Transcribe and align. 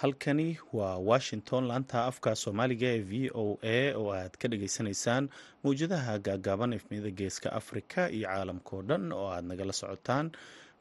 halkani 0.00 0.58
waa 0.72 0.96
washington 1.10 1.62
laanta 1.70 1.98
afka 2.10 2.30
soomaaliga 2.42 2.86
ee 2.94 3.02
v 3.10 3.30
o 3.42 3.58
a 3.62 3.94
oo 4.00 4.08
aad 4.20 4.34
ka 4.40 4.46
dhageysanaysaan 4.52 5.24
mawjadaha 5.64 6.14
gaagaaban 6.26 6.72
efmiyada 6.78 7.10
geeska 7.20 7.48
afrika 7.60 8.00
iyo 8.16 8.26
caalamkao 8.28 8.80
dhan 8.88 9.04
oo 9.18 9.28
aad 9.34 9.44
nagala 9.50 9.72
socotaan 9.80 10.26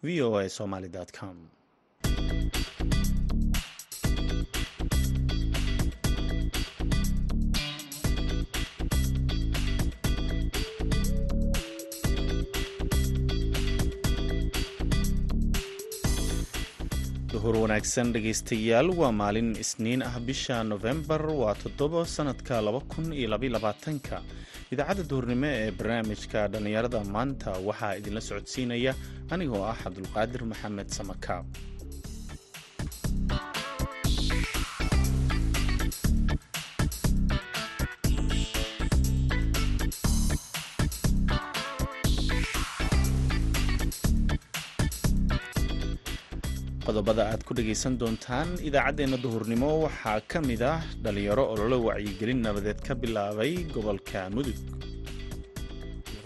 v 0.03 0.21
o 0.27 0.37
a 0.41 0.49
somaly 0.57 0.89
com 1.19 1.37
duhur 17.49 17.61
wanaagsan 17.65 18.13
dhegaystayaal. 18.13 18.89
Waa 18.93 19.11
maalin 19.11 19.55
isniin 19.63 20.01
ah 20.05 20.19
bisha 20.27 20.57
nofembar 20.63 21.21
waa 21.41 21.55
toddobo 21.61 22.05
sannadka 22.05 22.61
laba 22.61 22.79
kun 22.91 23.09
iyo 23.13 23.27
labayolabaatanka 23.33 24.21
idaacadda 24.73 25.03
duhurnimo 25.09 25.49
ee 25.61 25.71
barnaamijka 25.79 26.41
dhallinyarada 26.53 26.99
maanta 27.15 27.51
waxaa 27.67 27.97
idinla 27.99 28.21
socodsiinaya 28.29 28.93
anigoo 29.33 29.63
ah 29.71 29.75
cabdulqaadir 29.83 30.41
maxamed 30.51 30.89
samakaab 30.97 31.45
qodobada 47.09 47.31
aad 47.33 47.41
ku 47.47 47.53
dhegaysan 47.57 47.97
doontaan 47.97 48.49
idaacaddeenna 48.61 49.17
duhurnimo. 49.17 49.69
Waxaa 49.85 50.21
ka 50.29 50.39
mid 50.45 50.61
ah 50.61 50.77
dhallinyaro 51.03 51.43
ololo 51.53 51.77
wacyigelin 51.89 52.39
nabadeed 52.45 52.79
ka 52.85 52.93
bilaabay 53.01 53.65
gobolka 53.73 54.29
mudug 54.29 54.53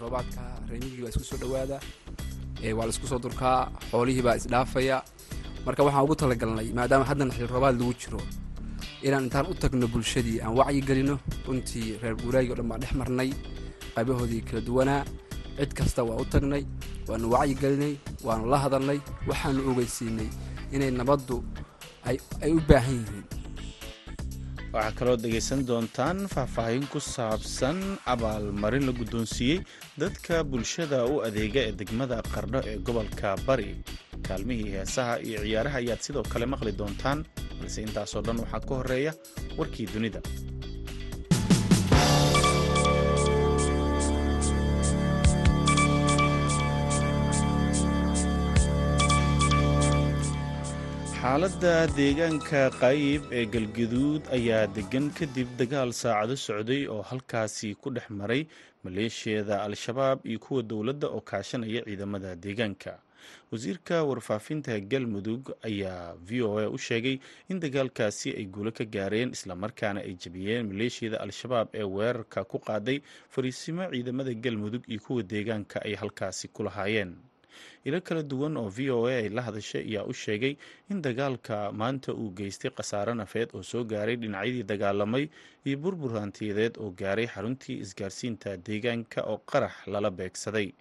roobaadka 0.00 0.44
reemigii 0.68 1.00
baa 1.04 1.08
isku 1.14 1.24
soo 1.24 1.38
dhowaada 1.42 1.78
waa 2.76 2.84
la 2.88 2.92
isku 2.92 3.06
soo 3.08 3.18
durkaa 3.24 3.72
xoolihii 3.90 4.24
baa 4.26 4.36
isdhaafaya 4.40 4.96
marka 5.66 5.80
waxaan 5.86 6.04
ugu 6.04 6.14
talagalnay 6.22 6.68
maadaama 6.78 7.04
haddana 7.10 7.32
xil 7.36 7.48
roobaad 7.54 7.74
lagu 7.80 7.94
jiro 8.02 8.20
inaan 9.06 9.24
intaan 9.26 9.46
u 9.52 9.54
tagno 9.62 9.86
bulshadii 9.94 10.38
aan 10.44 10.52
wacyi 10.60 10.80
gelino 10.88 11.16
runtii 11.48 11.96
reer 12.02 12.14
guuraagii 12.22 12.52
o 12.52 12.56
dhan 12.60 12.68
baan 12.70 12.80
dhex 12.84 12.92
marnay 13.00 13.30
qaybahoodii 13.96 14.42
kala 14.48 14.60
duwanaa 14.68 15.00
cid 15.58 15.72
kasta 15.78 16.00
waa 16.08 16.20
u 16.22 16.26
tagnay 16.34 16.62
waanu 17.08 17.26
wacyi 17.34 17.54
gelinay 17.62 17.94
waanu 18.26 18.44
la 18.52 18.58
hadalnay 18.64 18.98
waxaanu 19.28 19.60
ogeysiinay 19.70 20.28
inay 20.76 20.90
nabaddu 21.00 21.36
ay 22.08 22.18
u 22.52 22.60
baahan 22.68 22.98
yihiin. 23.02 23.24
Waxaa 24.74 24.92
kaloo 24.98 25.16
dhegaysan 25.22 25.60
doontaan 25.68 26.26
faahfaahin 26.34 26.86
ku 26.92 26.98
saabsan 27.00 27.78
abaalmarin 28.14 28.86
la 28.88 28.92
guddoonsiiyey 29.00 29.60
dadka 30.02 30.42
bulshada 30.44 31.04
u 31.12 31.22
adeega 31.26 31.60
ee 31.68 31.72
degmada 31.80 32.18
qardho 32.34 32.60
ee 32.70 32.76
gobolka 32.86 33.36
bari. 33.46 33.70
Kaalmihii 34.26 34.70
heesaha 34.74 35.14
iyo 35.28 35.38
ciyaaraha 35.46 35.78
ayaad 35.82 36.00
sidoo 36.06 36.24
kale 36.32 36.46
maqli 36.52 36.72
doontaan 36.80 37.24
balse 37.60 37.78
intaasoo 37.86 38.22
dhan 38.26 38.38
waxaa 38.42 38.60
ka 38.68 38.74
horreeya 38.80 39.12
warkii 39.58 39.86
dunida 39.94 40.20
xaaladda 51.24 51.74
deegaanka 51.98 52.62
qayib 52.82 53.22
ee 53.38 53.44
galgaduud 53.54 54.22
ayaa 54.36 54.66
degan 54.76 55.06
kadib 55.18 55.48
dagaal 55.60 55.90
saacado 56.00 56.34
socday 56.46 56.82
oo 56.94 57.00
halkaasi 57.10 57.68
ku 57.82 57.88
dhex 57.96 58.06
maray 58.20 58.42
maleeshiyada 58.84 59.56
al-shabaab 59.66 60.18
iyo 60.28 60.38
kuwa 60.44 60.62
dowladda 60.70 61.06
oo 61.16 61.20
kaashanaya 61.30 61.80
ciidamada 61.86 62.30
deegaanka. 62.44 62.92
Wasiirka 63.52 64.04
warfaafinta 64.04 64.76
galmudug 64.92 65.42
ayaa 65.68 66.12
v 66.28 66.42
o 66.44 66.58
a 66.60 66.68
u 66.68 66.78
sheegay 66.86 67.16
in 67.48 67.56
dagaalkaasi 67.64 68.28
ay 68.38 68.44
guulo 68.54 68.70
ka 68.78 68.84
gaareen 68.84 69.32
islamarkaana 69.36 70.00
ay 70.04 70.12
jebiyeen 70.22 70.68
maleeshiyada 70.68 71.20
al-shabaab 71.24 71.68
ee 71.80 71.86
weerarka 71.96 72.44
ku 72.44 72.58
qaaday 72.68 73.00
fariisimo 73.34 73.88
ciidamada 73.94 74.32
galmudug 74.44 74.84
iyo 74.92 75.00
kuwa 75.06 75.22
deegaanka 75.22 75.80
ay 75.88 75.94
halkaasi 75.96 76.48
ku 76.52 76.62
lahaayeen 76.68 77.16
ilo 77.84 78.00
kala 78.00 78.22
duwan 78.22 78.56
oo 78.56 78.68
v 78.76 78.90
o 78.90 79.06
a 79.06 79.12
ay 79.20 79.28
la 79.28 79.42
hadashay 79.46 79.84
ayaa 79.88 80.04
u 80.08 80.12
sheegay 80.12 80.56
in 80.90 81.02
dagaalka 81.02 81.72
maanta 81.72 82.12
uu 82.14 82.30
geystay 82.38 82.70
khasaare 82.76 83.14
nafeed 83.14 83.48
oo 83.54 83.62
soo 83.62 83.84
gaaray 83.84 84.16
dhinacyadii 84.16 84.64
dagaalamay 84.72 85.24
iyo 85.66 85.76
burbur 85.78 86.12
hantiyadeed 86.20 86.74
oo 86.80 86.90
gaaray 87.00 87.26
xaruntii 87.34 87.76
isgaarsiinta 87.84 88.56
deegaanka 88.66 89.20
oo 89.30 89.38
qarax 89.50 89.74
lala 89.86 90.10
beegsaday. 90.10 90.72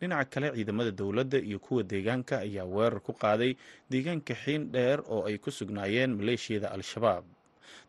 Dhinaca 0.00 0.30
kale 0.32 0.48
ciidamada 0.56 0.90
dowladda 0.90 1.38
iyo 1.38 1.58
kuwa 1.58 1.82
deegaanka 1.82 2.34
ayaa 2.46 2.64
weerar 2.74 3.00
ku 3.06 3.12
qaaday 3.12 3.52
deegaanka 3.90 4.34
xiin 4.42 4.72
dheer 4.74 4.98
oo 5.06 5.22
ay 5.28 5.38
ku 5.38 5.50
sugnaayeen 5.50 6.16
maleeshiyada 6.18 6.70
al-shabaab. 6.74 7.24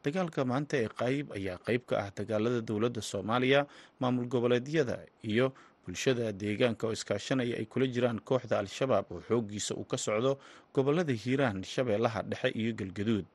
Dagaalka 0.03 0.45
maanta 0.45 0.77
ee 0.77 0.87
qayb 1.01 1.25
ayaa 1.37 1.57
qayb 1.67 1.81
ka 1.89 1.95
ah 2.03 2.09
dagaalada 2.17 2.61
dowladda 2.69 3.01
soomaaliya 3.01 3.65
maamul 3.99 4.27
goboleedyada 4.33 4.97
iyo 5.23 5.47
bulshada 5.89 6.29
deegaanka 6.41 6.85
oo 6.87 6.93
iskaashanaya 6.93 7.57
ay 7.57 7.65
kula 7.65 7.87
jiraan 7.93 8.19
kooxda 8.29 8.59
al-shabaab 8.61 9.05
oo 9.11 9.21
xooggiisa 9.27 9.73
uu 9.79 9.85
ka 9.91 9.97
socdo 9.97 10.31
gobollada 10.73 11.13
hiiraan 11.23 11.63
shabeellaha 11.73 12.21
dhexe 12.29 12.49
iyo 12.61 12.71
galgaduud. 12.79 13.25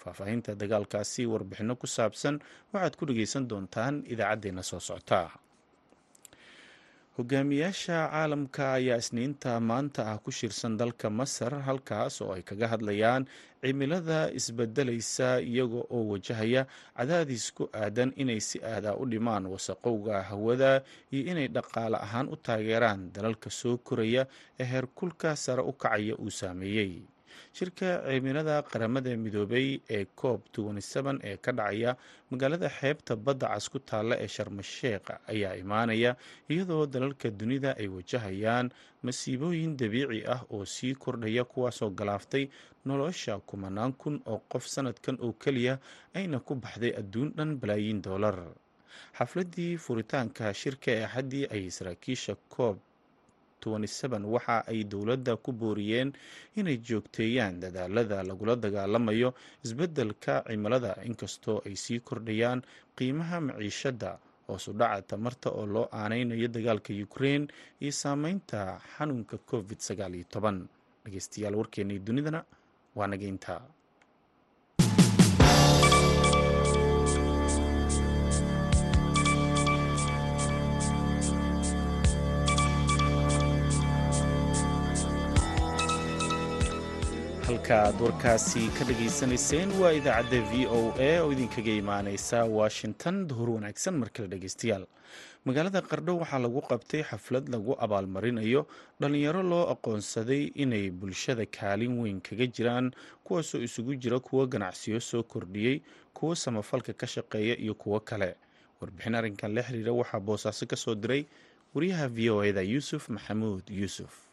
Faahfaahinta 0.00 0.54
dagaalkaasi 0.54 1.26
warbixinno 1.32 1.74
ku 1.80 1.86
saabsan 1.96 2.38
waxaad 2.72 2.94
ku 2.98 3.04
dhegaysan 3.08 3.48
doontaan 3.50 3.94
idaacaddeenna 4.12 4.62
soo 4.62 4.80
socota 4.80 5.20
hogaamiyaasha 7.16 7.98
caalamka 8.10 8.64
ayaa 8.78 8.96
isniinta 9.02 9.52
maanta 9.60 10.02
ah 10.12 10.18
ku 10.18 10.30
shirsan 10.38 10.74
dalka 10.80 11.06
masar 11.10 11.52
halkaas 11.66 12.14
oo 12.24 12.32
ay 12.34 12.42
kaga 12.42 12.66
hadlayaan 12.72 13.22
cimilada 13.62 14.20
isbedelaysa 14.38 15.28
iyaga 15.50 15.80
oo 15.94 16.02
wajahaya 16.12 16.62
cadaadis 16.98 17.44
ku 17.54 17.70
aadan 17.82 18.10
inay 18.22 18.40
si 18.48 18.58
aadaa 18.72 18.98
u 18.98 19.06
dhimaan 19.06 19.46
wasaqowga 19.46 20.22
hawada 20.30 20.82
iyo 21.14 21.22
inay 21.32 21.48
dhaqaale 21.56 21.96
ahaan 22.06 22.26
u 22.34 22.36
taageeraan 22.36 23.00
dalalka 23.14 23.50
soo 23.50 23.76
koraya 23.78 24.26
ee 24.60 24.66
heerkulka 24.72 25.36
sare 25.44 25.62
u 25.62 25.72
kacaya 25.72 26.14
uu 26.18 26.30
saameeyey 26.40 26.92
shirka 27.58 27.88
cimilada 28.08 28.56
qaramada 28.70 29.10
midoobay 29.24 29.80
ee 29.96 30.04
coob 30.20 30.40
ee 31.30 31.36
ka 31.44 31.52
dhacaya 31.52 31.96
magaalada 32.30 32.68
xeebta 32.78 33.16
badda 33.16 33.48
cas 33.54 33.68
ku 33.68 33.78
taalla 33.78 34.14
ee 34.24 34.28
sharmasheekh 34.36 35.08
ayaa 35.32 35.54
imaanaya 35.62 36.16
iyadoo 36.48 36.86
dalalka 36.86 37.30
dunida 37.30 37.70
ay 37.80 37.88
wajahayaan 37.96 38.70
masiibooyin 39.02 39.76
dabiici 39.76 40.20
ah 40.34 40.40
oo 40.54 40.64
sii 40.64 40.94
kordhaya 40.94 41.44
kuwaasoo 41.44 41.90
galaaftay 41.90 42.44
nolosha 42.84 43.38
kumanaan 43.48 43.92
kun 43.92 44.16
oo 44.32 44.38
qof 44.52 44.64
sanadkan 44.74 45.16
oo 45.26 45.32
keliya 45.32 45.78
ayna 46.14 46.38
ku 46.40 46.54
baxday 46.54 46.92
adduun 47.00 47.30
dhan 47.36 47.56
balaayiin 47.60 48.02
doolar 48.06 48.36
xafladii 49.18 49.76
furitaanka 49.84 50.54
shirka 50.54 50.90
ee 50.92 51.04
axaddii 51.06 51.44
ay 51.54 51.64
saraakiisha 51.76 52.34
coob 52.54 52.76
waxa 54.34 54.56
ay 54.66 54.84
dowladda 54.84 55.36
ku 55.36 55.52
booriyeen 55.52 56.12
inay 56.56 56.76
joogteeyaan 56.88 57.60
dadaalada 57.60 58.22
lagula 58.22 58.56
dagaalamayo 58.56 59.34
isbeddelka 59.64 60.34
cimilada 60.48 60.92
inkastoo 61.08 61.62
ay 61.66 61.76
sii 61.76 62.00
kordhayaan 62.00 62.62
qiimaha 62.96 63.40
maciishadda 63.40 64.18
hoos 64.48 64.68
u 64.68 64.72
dhaca 64.72 65.02
tamarta 65.02 65.48
oo 65.50 65.66
loo 65.66 65.86
aaneynayo 65.92 66.48
dagaalka 66.48 66.92
ukrein 67.06 67.48
iyo 67.80 67.92
saameynta 67.92 68.80
xanuunka 68.96 69.36
covid 69.50 69.78
dhegeystayaal 71.04 71.54
warkeennii 71.60 71.98
dunidana 72.06 72.40
waa 72.96 73.06
nageynta 73.12 73.54
halka 87.64 87.82
aad 87.88 88.00
warkaasi 88.04 88.62
ka 88.78 88.84
dhageysanayseen 88.88 89.70
waa 89.80 89.92
idaacadda 89.92 90.40
v 90.50 90.66
o 90.66 90.92
a 91.00 91.20
oo 91.22 91.32
idinkaga 91.32 91.72
imaaneysa 91.72 92.44
washington 92.44 93.26
duhur 93.28 93.50
wanaagsan 93.50 93.94
mar 94.00 94.10
kale 94.12 94.28
dhegeystayaal 94.28 94.84
magaalada 95.44 95.80
qardho 95.82 96.18
waxaa 96.20 96.38
lagu 96.44 96.60
qabtay 96.60 97.02
xaflad 97.02 97.48
lagu 97.48 97.72
abaalmarinayo 97.84 98.66
dhallinyaro 99.00 99.42
loo 99.42 99.64
aqoonsaday 99.74 100.42
inay 100.54 100.90
bulshada 100.90 101.46
kaalin 101.46 101.98
weyn 102.02 102.20
kaga 102.20 102.46
jiraan 102.46 102.92
kuwaasoo 103.24 103.60
isugu 103.64 103.94
jira 103.96 104.20
kuwo 104.20 104.46
ganacsiyo 104.46 105.00
soo 105.00 105.22
kordhiyey 105.22 105.80
kuwo 106.14 106.34
samafalka 106.34 106.92
ka 106.92 107.06
shaqeeya 107.06 107.56
iyo 107.58 107.74
kuwo 107.74 108.00
kale. 108.00 108.34
Warbixin 108.80 109.14
arrinkan 109.14 109.54
la 109.54 109.62
xiriira 109.62 109.92
waxaa 109.92 110.20
boosaaso 110.20 110.66
ka 110.66 110.76
soo 110.76 110.94
diray 110.94 111.24
wariyaha 111.74 112.08
v 112.08 112.30
o 112.30 112.44
eda 112.44 112.60
yuusuf 112.62 113.08
maxamuud 113.08 113.64
yuusuf 113.70 114.23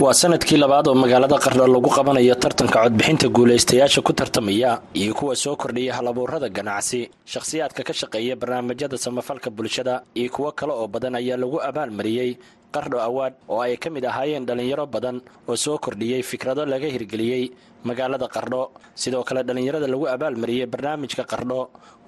waa 0.00 0.12
sannadkii 0.14 0.56
labaad 0.62 0.86
oo 0.88 0.94
magaalada 0.94 1.38
qardho 1.38 1.66
lagu 1.66 1.90
qabanayo 1.96 2.34
tartanka 2.34 2.78
codbixinta 2.82 3.28
guulaystayaasha 3.28 4.02
ku 4.02 4.12
tartamaya 4.12 4.80
iyo 4.94 5.14
kuwa 5.14 5.36
soo 5.36 5.56
kordhiya 5.56 5.94
halabuurada 5.94 6.48
ganacsi. 6.48 7.10
Shakhsiyaadka 7.26 7.82
ka 7.84 7.92
shaqeeya 7.92 8.36
barnaamijyada 8.36 8.98
samafalka 8.98 9.50
bulshada 9.50 10.02
iyo 10.14 10.30
kuwo 10.30 10.52
kale 10.52 10.72
oo 10.72 10.86
badan 10.88 11.14
ayaa 11.14 11.36
lagu 11.36 11.58
abaalmariyey 11.62 12.36
qardho 12.76 12.98
awaad 13.08 13.34
oo 13.52 13.60
ay 13.66 13.74
ka 13.84 13.88
mid 13.96 14.04
ahaayeen 14.10 14.44
dhallinyaro 14.48 14.86
badan 14.94 15.16
oo 15.50 15.56
soo 15.64 15.76
kordhiyey 15.84 16.22
fikrado 16.30 16.62
laga 16.72 16.88
hirgeliyey 16.94 17.44
magaalada 17.88 18.26
qardho 18.36 18.62
sidoo 19.02 19.22
kale 19.28 19.40
dhallinyarada 19.48 19.86
lagu 19.94 20.06
abaalmariyey 20.14 20.66
barnaamijka 20.74 21.24
qardho 21.32 21.60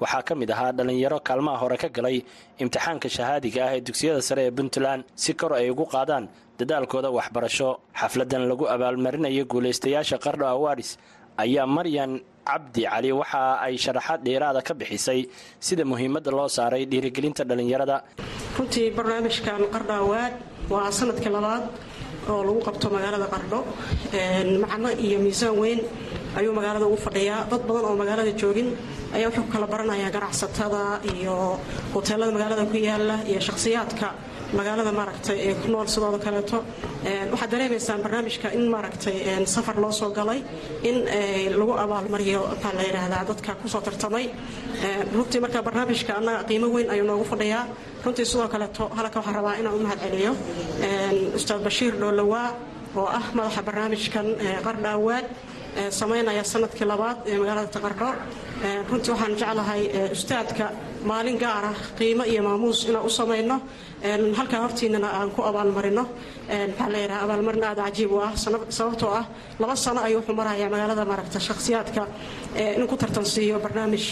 waxaa 0.03 0.23
ka 0.29 0.33
mid 0.41 0.51
ahaa 0.55 0.73
dhallinyaro 0.79 1.19
kaalmaha 1.29 1.59
hore 1.63 1.77
ka 1.83 1.89
galay 1.97 2.17
imtixaanka 2.63 3.09
shahaadiga 3.17 3.61
ah 3.69 3.73
ee 3.77 3.81
dugsiyada 3.89 4.23
sare 4.29 4.43
ee 4.49 4.53
puntland 4.59 5.03
si 5.23 5.33
kor 5.41 5.53
ay 5.61 5.67
ugu 5.75 5.87
qaadaan 5.95 6.25
dadaalkooda 6.61 7.09
waxbarasho. 7.19 7.69
Xafladan 8.01 8.43
lagu 8.51 8.65
abaalmarinayo 8.75 9.45
guulaystayaasha 9.53 10.17
qardho 10.25 10.47
awaadis 10.55 10.91
ayaa 11.45 11.67
maryan 11.77 12.13
cabdi 12.49 12.83
cali 12.91 13.11
waxa 13.21 13.43
ay 13.67 13.75
sharaxaad 13.85 14.21
dheeraada 14.27 14.61
ka 14.69 14.73
bixisay 14.81 15.21
sida 15.67 15.85
muhiimadda 15.93 16.31
loo 16.39 16.47
saaray 16.57 16.85
dhiirigelinta 16.93 17.43
dhallinyarada 17.51 17.97
runtii 18.59 18.91
barnaamijkan 18.97 19.61
qardho 19.75 19.93
awaad 20.03 20.33
waa 20.73 20.91
sannadkii 20.99 21.33
labaad 21.37 21.65
oo 22.33 22.41
lagu 22.47 22.61
qabto 22.67 22.87
magaalada 22.95 23.27
qardho. 23.35 23.59
Macno 24.63 24.89
iyo 25.07 25.19
miisaan 25.25 25.57
weyn 25.61 25.81
ayuu 26.39 26.53
magaalada 26.59 26.87
ugu 26.87 26.97
fadhiyaa. 27.07 27.47
Dad 27.51 27.63
badan 27.69 27.85
oo 27.89 27.95
magaalada 28.01 28.33
joogin 28.41 28.69
ayaa 29.15 29.29
wuxuu 29.29 29.47
kala 29.53 29.67
baranaya 29.73 30.09
ganacsatada 30.17 30.83
iyo 31.15 31.59
hoteelada 31.95 32.33
magaalada 32.37 32.65
ku 32.71 32.77
yaalla 32.89 33.17
iyo 33.31 33.41
shakhsiyaadka 33.49 34.09
magaalada 34.53 34.93
maaragtay 34.93 35.37
ee 35.49 35.55
ku 35.63 35.69
nool 35.73 35.87
sidooda 35.95 36.19
kaleeto. 36.19 36.59
Waxaad 37.33 37.51
dareemaysaan 37.51 38.01
barnaamijka 38.05 38.49
in 38.53 38.65
maaragtay 38.75 39.47
safar 39.47 39.77
loo 39.81 39.91
soo 39.93 40.11
galay 40.19 40.41
in 40.83 40.97
lagu 41.59 41.73
abaalmariyo 41.85 42.41
maxaa 42.51 42.73
la 42.79 42.83
yidhaahdaa 42.89 43.25
dadka 43.31 43.55
ku 43.61 43.69
soo 43.69 43.81
tartamay. 43.81 44.27
Runtii 45.15 45.41
marka 45.41 45.63
barnaamijka 45.63 46.13
annaga 46.19 46.45
qiimo 46.49 46.67
weyn 46.75 46.91
ayuu 46.91 47.07
noogu 47.07 47.25
fadhiyaa. 47.33 47.65
Runtii 48.05 48.25
sidoo 48.31 48.49
kaleeto 48.49 48.89
halka 48.97 49.19
waxaan 49.21 49.35
rabaa 49.39 49.55
inaan 49.61 49.75
u 49.75 49.79
mahad 49.87 49.99
celiyo 50.05 50.33
ustaad 51.39 51.61
bashiir 51.67 51.95
dhoolowaa 52.01 52.49
oo 52.97 53.07
ah 53.19 53.25
madaxa 53.37 53.63
barnaamijkan 53.69 54.27
qardha 54.67 54.91
awaad 54.99 55.27
samaynaya 55.91 56.45
sannadkii 56.53 56.87
labaad 56.93 57.17
ee 57.31 57.37
magaalada 57.41 57.69
taqardho 57.77 58.09
runtii 58.91 59.11
waxaan 59.13 59.35
jeclahay 59.41 59.83
ustaadka 60.17 60.67
maalin 61.11 61.39
gaar 61.39 61.65
qiimo 61.99 62.25
iyo 62.33 62.43
maamuus 62.43 62.79
inaan 62.89 63.07
u 63.07 63.11
samayno. 63.19 63.57
Halkaa 64.39 64.61
hortiinana 64.65 65.09
aan 65.19 65.31
ku 65.37 65.41
abaalmarino. 65.43 66.05
Maxaa 66.69 66.89
la 66.93 66.99
yidhaha 67.03 67.25
abaalmarin 67.25 67.65
aada 67.65 67.83
cajiib 67.87 68.13
u 68.13 68.19
ah. 68.27 68.33
Sababtoo 68.79 69.11
ah 69.21 69.25
laba 69.61 69.75
sano 69.77 70.01
ayuu 70.07 70.19
wuxuu 70.21 70.35
magaalada 70.35 71.05
maaragta 71.11 71.39
shakhsiyaadka. 71.49 72.03
In 72.77 72.87
ku 72.91 72.97
tartansiiyo 72.97 73.57
barnaamij 73.65 74.05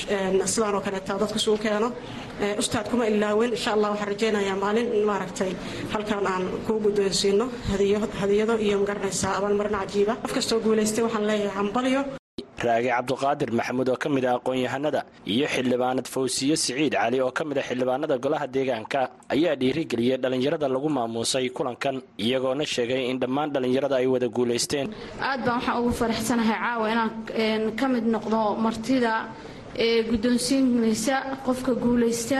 sidaan 0.52 0.74
oo 0.74 0.80
kaleeta 0.86 1.18
dadka 1.20 1.36
isugu 1.40 1.58
keeno. 1.64 1.88
Ustaad 2.62 2.86
kuma 2.90 3.04
ilaawen 3.06 3.50
insha 3.56 3.70
allah 3.74 3.88
waxaan 3.92 4.08
rajaynayaa 4.12 4.56
maalin 4.64 4.88
in 4.96 5.04
maaragtay 5.10 5.52
halkan 5.92 6.26
aan 6.32 6.44
kuu 6.66 6.78
guddoonsiino 6.84 7.46
hadiyado 8.20 8.54
iyo 8.66 8.76
ma 8.80 8.84
garanaysaa 8.90 9.36
abaalmarin 9.38 9.76
cajiiba. 9.80 10.14
Qof 10.22 10.32
kastoo 10.36 10.58
guulaystay 10.64 11.04
waxaan 11.06 11.26
leeyahay 11.30 11.56
hambalyo 11.58 12.00
raage 12.66 12.88
cabduqaadir 12.94 13.50
maxamuud 13.58 13.88
oo 13.92 13.96
ka 14.02 14.08
mid 14.08 14.24
ah 14.24 14.34
aqoon-yahanada 14.38 15.00
iyo 15.34 15.46
xildhibaanad 15.54 16.06
fawsiye 16.14 16.56
siciid 16.56 16.92
cali 16.94 17.18
oo 17.20 17.30
ka 17.38 17.42
mid 17.48 17.58
ah 17.58 17.64
xildhibaanada 17.68 18.14
golaha 18.24 18.46
deegaanka 18.56 19.00
ayaa 19.34 19.54
dhiirigeliyey 19.60 20.16
dhallinyarada 20.22 20.68
lagu 20.74 20.88
maamuusay 20.96 21.48
kulankan 21.56 21.96
iyagoona 22.24 22.64
sheegay 22.74 23.02
in 23.10 23.18
dhammaan 23.22 23.48
dhallinyarada 23.54 23.96
ay 24.02 24.06
wada 24.14 24.28
guulaysteen. 24.36 24.86
Aad 25.28 25.40
baan 25.46 25.58
waxaan 25.58 25.78
ugu 25.80 25.92
faraxsanahay 26.00 26.58
caawa 26.64 26.84
inaan 26.92 27.10
ka 27.80 27.86
mid 27.94 28.04
noqdo 28.14 28.40
martida 28.66 29.12
ee 29.86 30.02
guddoonsiinaysa 30.10 31.16
qofka 31.46 31.72
guulaysta 31.84 32.38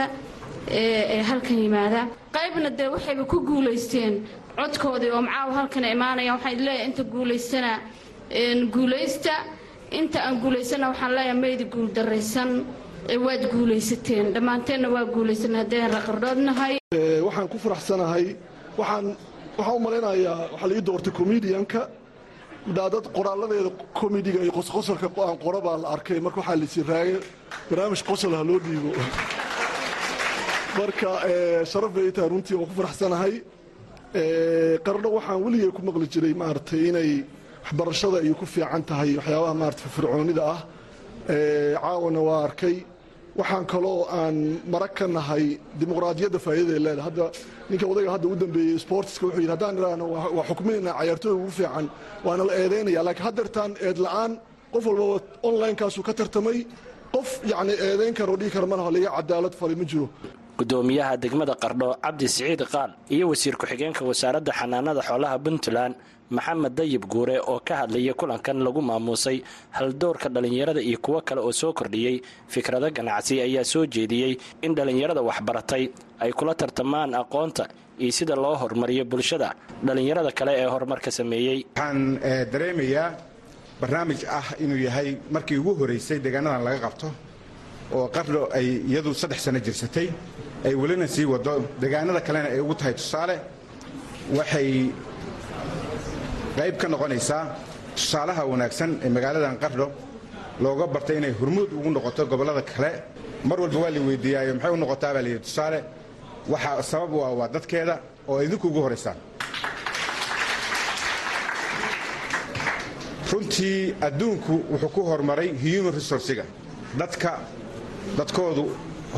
ee 0.79 1.21
halkan 1.29 1.57
yimaada. 1.65 2.01
Qaybna 2.35 2.69
dee 2.79 2.89
waxayba 2.95 3.23
ku 3.31 3.37
guulaysteen 3.49 4.13
codkoodii 4.57 5.11
oo 5.15 5.21
macaawa 5.27 5.51
halkan 5.59 5.83
imaanaya 5.95 6.31
waxaan 6.35 6.59
leeyahay 6.65 6.85
inta 6.89 7.03
guulaystana 7.13 7.71
guulaysta 8.75 9.33
inta 9.99 10.19
aan 10.27 10.35
guulaysana 10.43 10.85
waxaan 10.91 11.11
leeyahay 11.15 11.39
maydi 11.43 11.65
guuldaraysan 11.73 12.49
waad 13.25 13.43
guulaysateen 13.53 14.25
dhammaanteenna 14.35 14.87
waa 14.95 15.05
guulaysan 15.15 15.53
haddeen 15.59 15.91
raqardhoodnahay 15.97 16.73
waxaan 17.27 17.47
ku 17.51 17.57
faraxsanahay 17.65 18.25
waxaan 18.79 19.05
waxaan 19.57 19.75
u 19.77 19.79
malaynayaa 19.85 20.39
waxaa 20.53 20.67
la 20.69 20.75
ii 20.75 20.81
doortay 20.87 21.13
comedianka. 21.19 21.81
Daadad 22.77 23.05
qoraaladeeda 23.17 23.71
comediga 23.99 24.39
iyo 24.43 24.51
qosqosolka 24.57 25.07
aan 25.29 25.37
qora 25.45 25.59
baa 25.65 25.77
la 25.83 25.87
arkay. 25.95 26.19
Marka 26.25 26.39
waxaa 26.41 26.55
la 26.61 26.63
isii 26.69 26.83
raagay 26.91 27.17
barnaamij 27.69 28.01
qosol 28.09 28.33
ha 28.37 28.43
loo 28.49 28.59
dhiibo. 28.65 28.91
Marka 30.79 31.09
sharaf 31.71 31.91
bay 31.95 32.11
tahay 32.15 32.29
runtii 32.29 32.55
waan 32.59 32.67
ku 32.69 32.75
faraxsanahay. 32.79 33.33
Qardho 34.85 35.09
waxaan 35.17 35.39
weligay 35.45 35.71
ku 35.75 35.81
maqli 35.87 36.07
jiray 36.13 36.33
maaragtay 36.41 36.81
inay 36.89 37.11
waxbarashada 37.63 38.17
ay 38.23 38.33
ku 38.39 38.45
fiican 38.53 38.83
tahay 38.89 39.11
waxyaabaha 39.19 39.53
maarata 39.61 39.81
firfircoonida 39.93 40.43
ah 40.53 40.59
caawana 41.27 42.21
waa 42.27 42.43
arkay. 42.47 42.77
Waxaan 43.39 43.65
kaloo 43.65 44.05
aan 44.19 44.35
marag 44.73 44.93
ka 44.97 45.05
nahay 45.07 45.45
dimuqraadiyadda 45.79 46.39
faa'iidaday 46.45 46.79
leedahay. 46.85 47.05
Hadda 47.09 47.25
ninka 47.69 47.85
odayga 47.91 48.11
hadda 48.15 48.27
u 48.33 48.35
dambeeyey 48.41 48.77
sportiska 48.85 49.23
wuxuu 49.27 49.41
yidhi 49.43 49.53
haddaan 49.55 49.75
idhaahno 49.79 50.05
waa 50.37 50.45
xukminaynaa 50.49 50.93
cayaartooyda 50.99 51.37
ugu 51.41 51.51
fiican 51.57 51.85
waana 52.25 52.43
la 52.49 52.53
eedaynaya 52.61 53.01
laakiin 53.07 53.25
haddeertaan 53.27 53.71
eed 53.87 53.97
la'aan 54.05 54.31
qof 54.73 54.83
walbaba 54.89 55.17
onlinekaasuu 55.47 56.03
ka 56.07 56.13
tartamay. 56.19 56.57
Qof 57.15 57.29
yacni 57.51 57.73
eedayn 57.87 58.13
kara 58.17 58.29
oo 58.33 58.37
dhihi 58.41 58.51
kara 58.55 58.67
malaha 58.71 58.89
liga 58.95 59.09
cadaalad 59.17 59.53
falay 59.59 59.75
ma 59.81 59.85
jiro. 59.91 60.07
Gudoomiyaha 60.59 61.13
degmada 61.23 61.53
qardho 61.63 61.87
cabdi 62.05 62.25
siciid 62.35 62.61
qaal 62.73 62.91
iyo 63.15 63.25
wasiir 63.31 63.55
ku-xigeenka 63.61 64.01
wasaaradda 64.09 64.51
xanaanada 64.59 65.01
xoolaha 65.07 65.35
puntland 65.45 65.93
maxamed 66.37 66.73
dayib 66.79 67.03
guure 67.13 67.37
oo 67.51 67.59
ka 67.67 67.73
hadlaya 67.81 68.13
kulankan 68.21 68.57
lagu 68.65 68.81
maamuusay 68.89 69.37
haldoorka 69.77 70.27
dhallinyarada 70.35 70.81
iyo 70.89 70.97
kuwo 71.05 71.19
kale 71.27 71.41
oo 71.47 71.51
soo 71.61 71.71
kordhiyey 71.79 72.15
fikrado 72.53 72.87
ganacsi 72.97 73.35
ayaa 73.47 73.63
soo 73.73 73.85
jeediyey 73.95 74.33
in 74.65 74.71
dhallinyarada 74.77 75.21
waxbaratay 75.29 75.83
ay 76.23 76.31
kula 76.39 76.53
tartamaan 76.61 77.11
aqoonta 77.21 77.65
iyo 78.03 78.11
sida 78.17 78.35
loo 78.43 78.55
horumariyo 78.61 79.03
bulshada. 79.11 79.49
Dhallinyarada 79.87 80.31
kale 80.39 80.51
ee 80.61 80.65
horumarka 80.73 81.09
sameeyey 81.19 81.59
waxaan 81.75 81.99
dareemayaa 82.53 83.07
barnaamij 83.81 84.21
ah 84.37 84.45
inuu 84.63 84.77
yahay 84.87 85.09
markii 85.35 85.57
ugu 85.61 85.73
horeysay 85.81 86.17
deegaanadan 86.25 86.63
laga 86.67 86.79
qabto 86.85 87.07
oo 87.97 88.05
qardho 88.15 88.41
ay 88.57 88.67
iyadu 88.89 89.11
saddex 89.21 89.39
sano 89.45 89.59
jirsatay 89.67 90.07
ay 90.67 90.73
welina 90.81 91.07
sii 91.15 91.25
wado. 91.33 91.53
Deegaanada 91.81 92.21
kalena 92.27 92.47
ay 92.55 92.59
ugu 92.65 92.75
tahay 92.79 92.93
tusaale 92.99 93.35
waxay 94.37 94.69
qayb 96.57 96.75
ka 96.81 96.87
noqonaysaa 96.93 97.43
tusaalaha 97.95 98.43
wanaagsan 98.51 98.91
ee 99.05 99.09
magaaladan 99.15 99.57
qardho 99.63 99.87
looga 100.63 100.85
bartay 100.95 101.17
inay 101.17 101.33
hurmuud 101.39 101.69
ugu 101.77 101.89
noqoto 101.95 102.25
gobollada 102.31 102.61
kale. 102.61 102.91
Mar 103.49 103.59
walba 103.63 103.77
waa 103.83 103.89
la 103.95 103.99
weydiiyaayo 104.07 104.53
maxay 104.55 104.71
u 104.71 104.77
noqotaa 104.83 105.13
baa 105.15 105.21
layidhi 105.25 105.41
tusaale 105.47 105.79
waxaa 106.53 106.81
sabab 106.91 107.13
u 107.13 107.19
ah 107.27 107.31
waa 107.39 107.47
dadkeeda 107.55 107.95
oo 108.27 108.39
idinku 108.45 108.67
ugu 108.67 108.81
horaysaan 108.85 109.17
runtii 113.31 113.95
adduunku 114.07 114.53
wuxuu 114.71 114.89
ku 114.95 115.01
horumaray 115.09 115.49
human 115.63 115.93
resourciga 115.99 116.45
dadka 116.99 117.31
dadkoodu 118.17 118.63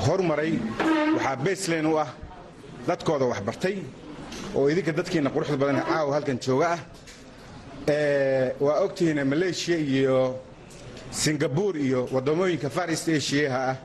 horumaray 0.05 0.53
waxaa 1.15 1.35
baseline 1.45 1.87
u 1.93 1.97
ah 2.03 2.07
dadkooda 2.87 3.25
waxbartay 3.31 3.75
oo 4.55 4.69
idinka 4.71 4.91
dadkiinna 4.99 5.29
quruxda 5.35 5.57
badan 5.61 5.77
caawa 5.89 6.13
halkan 6.15 6.37
jooga 6.45 6.67
ah 6.75 6.79
waa 7.87 8.79
ogtihiin 8.83 9.23
maleeshiya 9.27 9.77
iyo 9.77 10.39
singabur 11.11 11.77
iyo 11.77 12.07
waddamooyinka 12.11 12.69
far 12.69 12.89
east 12.89 13.07
asiaha 13.09 13.59
ah 13.71 13.77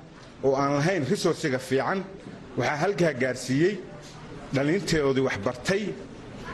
oo 0.45 0.57
aan 0.57 0.73
lahayn 0.81 1.05
resourciga 1.05 1.59
fiican. 1.59 2.05
Waxaa 2.57 2.77
halkaa 2.77 3.13
gaarsiiyey 3.13 3.79
dhallinteodii 4.55 5.21
waxbartay 5.29 5.83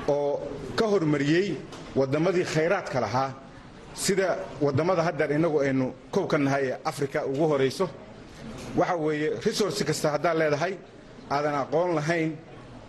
oo 0.08 0.40
ka 0.76 0.86
hormariyey 0.86 1.54
wadammadii 1.96 2.44
khayraadka 2.44 3.00
lahaa 3.00 3.30
sida 3.94 4.38
wadammada 4.60 5.02
haddeer 5.02 5.32
innagu 5.32 5.60
aynu 5.60 5.94
kow 6.10 6.26
ka 6.26 6.38
nahay 6.38 6.64
ee 6.70 6.76
afrika 6.84 7.24
ugu 7.26 7.46
horayso 7.46 7.88
waxa 8.76 8.94
weeye 8.96 9.30
resource 9.46 9.84
kasta 9.84 10.10
haddaad 10.10 10.36
leedahay 10.38 10.74
aadan 11.30 11.54
aqoon 11.54 11.94
lahayn 11.94 12.36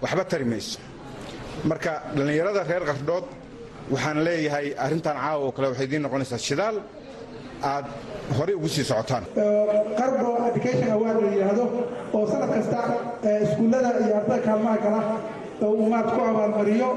waxba 0.02 0.24
tari 0.26 0.46
mayso. 0.46 0.80
Marka 1.64 2.02
dhallinyarada 2.16 2.64
reer 2.64 2.84
qardhood 2.86 3.24
waxaan 3.92 4.24
leeyahay 4.26 4.68
arrintan 4.86 5.16
caawa 5.18 5.40
oo 5.46 5.52
kale 5.56 5.68
waxay 5.72 5.86
idiin 5.88 6.02
noqonaysaa 6.06 6.38
shidaal 6.48 6.78
aad 7.72 7.86
horey 8.38 8.56
ugu 8.60 8.68
sii 8.76 8.84
socotaan. 8.92 9.24
Qardho 10.00 10.30
education 10.50 10.90
award 10.96 11.18
la 11.24 11.30
yidhaahdo 11.36 11.64
oo 12.16 12.24
sanad 12.32 12.50
kasta 12.56 12.80
iskuullada 13.44 13.90
iyo 14.04 14.14
ardada 14.20 14.38
kaalmaha 14.48 14.78
kala 14.84 15.00
uu 15.68 15.86
maad 15.94 16.08
ku 16.16 16.20
abaalmariyo 16.32 16.90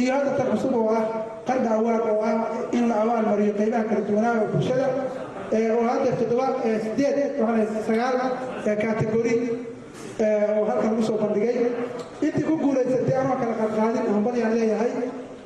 iyo 0.00 0.10
hadda 0.16 0.30
tan 0.38 0.46
cusub 0.52 0.74
oo 0.80 0.88
ah 0.98 1.04
qarda 1.48 1.70
awaad 1.78 2.02
oo 2.12 2.20
ah 2.30 2.34
in 2.76 2.84
la 2.90 2.94
abaalmariyo 3.04 3.52
qaybaha 3.60 3.84
kala 3.90 4.00
duwanaa 4.08 4.34
oo 4.42 4.46
bulshada 4.52 4.86
oo 5.74 5.82
hadda 5.90 6.10
toddoba 6.18 6.46
sideed 6.84 7.16
waxaa 7.42 7.82
sagaal 7.88 8.16
kategori 8.84 9.34
oo 10.56 10.62
halkan 10.68 10.90
lagu 10.92 11.02
soo 11.08 11.18
bandhigay. 11.22 11.56
Intii 12.26 12.44
ku 12.48 12.54
guulaysatay 12.62 13.16
anoo 13.22 13.36
kala 13.40 13.54
qaadqaadin 13.60 14.04
hambalyaan 14.16 14.52
leeyahay 14.58 14.90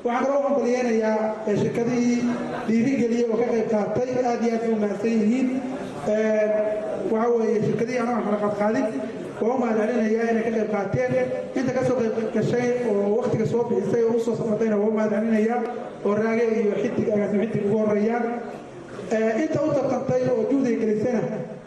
waxaan 0.04 0.24
kaloo 0.26 0.42
hambalyeynayaa 0.42 1.18
shirkadihii 1.60 2.18
dhiirigeliyey 2.68 3.24
oo 3.30 3.36
ka 3.40 3.46
qayb 3.52 3.66
qaatay 3.74 4.10
aad 4.30 4.42
iyo 4.46 4.54
aad 4.58 4.68
u 4.72 4.76
mahadsan 4.82 5.12
yihiin. 5.20 5.48
Waxa 7.12 7.28
weeye 7.38 7.58
shirkadihii 7.66 8.00
anoo 8.04 8.18
kala 8.26 8.38
qaadqaadin 8.44 8.86
waa 9.42 9.54
u 9.54 9.58
mahadcelinayaa 9.62 10.26
inay 10.32 10.42
ka 10.46 10.50
qayb 10.56 10.70
qaateen. 10.74 11.12
Inta 11.58 11.72
ka 11.76 11.82
soo 11.88 11.96
qayb 12.00 12.14
gashay 12.36 12.66
oo 12.90 13.16
waktiga 13.18 13.46
soo 13.52 13.62
bixisay 13.70 14.02
oo 14.08 14.14
u 14.16 14.20
soo 14.26 14.34
safartayna 14.40 14.76
waa 14.80 14.88
u 14.90 14.92
mahadcelinayaa 14.98 15.60
oo 16.06 16.12
raage 16.20 16.44
iyo 16.62 16.72
xidig 16.82 17.08
agaasim 17.14 17.40
xidig 17.42 17.64
ugu 17.66 17.78
horeeyaan 17.82 18.24
inta 19.42 19.58
u 19.66 19.68
tartantay 19.76 20.22
oo 20.32 20.40
juhdiga 20.50 20.78
gelisana 20.82 21.22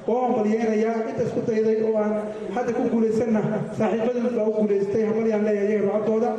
waa 0.08 0.22
hambalyeynayaa 0.26 0.98
inta 1.10 1.22
isku 1.28 1.40
dayday 1.48 1.78
oo 1.88 1.94
aan 2.04 2.14
hadda 2.56 2.72
ku 2.78 2.84
guulaysanna 2.94 3.42
saaxiibadood 3.78 4.34
baa 4.38 4.48
u 4.50 4.54
guulaystay 4.60 5.04
hambalyaan 5.10 5.44
leeyahay 5.48 5.70
iyaga 5.72 5.88
rucadooda 5.88 6.30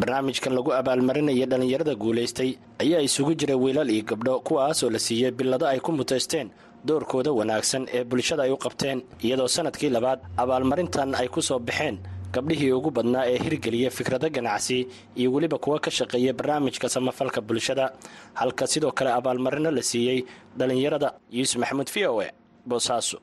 barnaamijkan 0.00 0.52
lagu 0.54 0.70
abaalmarinaya 0.80 1.46
dhallinyarada 1.50 1.94
guulaystay 2.02 2.50
ayaa 2.82 3.00
isugu 3.08 3.32
jira 3.40 3.56
wiilal 3.62 3.90
iyo 3.90 4.04
gabdho 4.10 4.34
kuwaasoo 4.46 4.90
la 4.90 4.98
siiyey 4.98 5.30
billado 5.30 5.66
ay 5.66 5.80
ku 5.80 5.92
mutaysteen 5.92 6.48
doorkooda 6.88 7.32
wanaagsan 7.32 7.82
ee 7.96 8.04
bulshada 8.04 8.42
ay 8.46 8.50
u 8.50 8.58
qabteen 8.64 8.98
iyadoo 9.26 9.48
sannadkii 9.56 9.90
labaad 9.96 10.20
abaalmarintan 10.42 11.14
ay 11.20 11.28
ku 11.28 11.42
soo 11.42 11.58
baxeen 11.58 11.96
gabdhihii 12.34 12.72
ugu 12.78 12.90
badnaa 12.90 13.24
ee 13.32 13.38
hirgeliya 13.44 13.90
fikrado 13.98 14.28
ganacsi 14.36 14.78
iyo 15.20 15.28
weliba 15.34 15.58
kuwa 15.64 15.78
ka 15.84 15.90
shaqeeya 15.90 16.32
barnaamijka 16.38 16.88
samafalka 16.88 17.40
bulshada. 17.40 17.92
Halka 18.34 18.66
sidoo 18.66 18.92
kale 18.98 19.10
abaalmarino 19.18 19.70
la 19.70 19.82
siiyey 19.82 20.18
dhallinyarada 20.58 21.08
yuusuf 21.36 21.58
maxamuud 21.62 21.90
v 21.94 22.06
o 22.12 22.22
e 22.22 22.28
boosaaso 22.70 23.18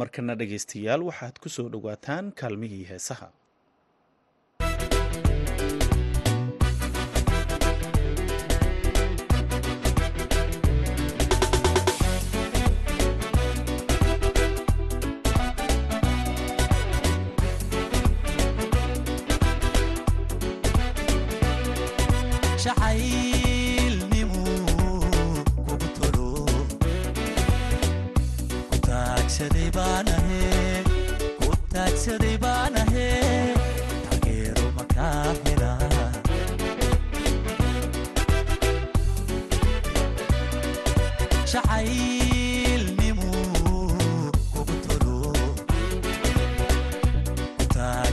markana 0.00 0.34
dhegaystayaal 0.40 1.02
waxaad 1.08 1.36
ku 1.42 1.48
soo 1.48 1.68
dhowaataan 1.74 2.32
kaalmihii 2.40 2.84
heesaha 2.90 3.28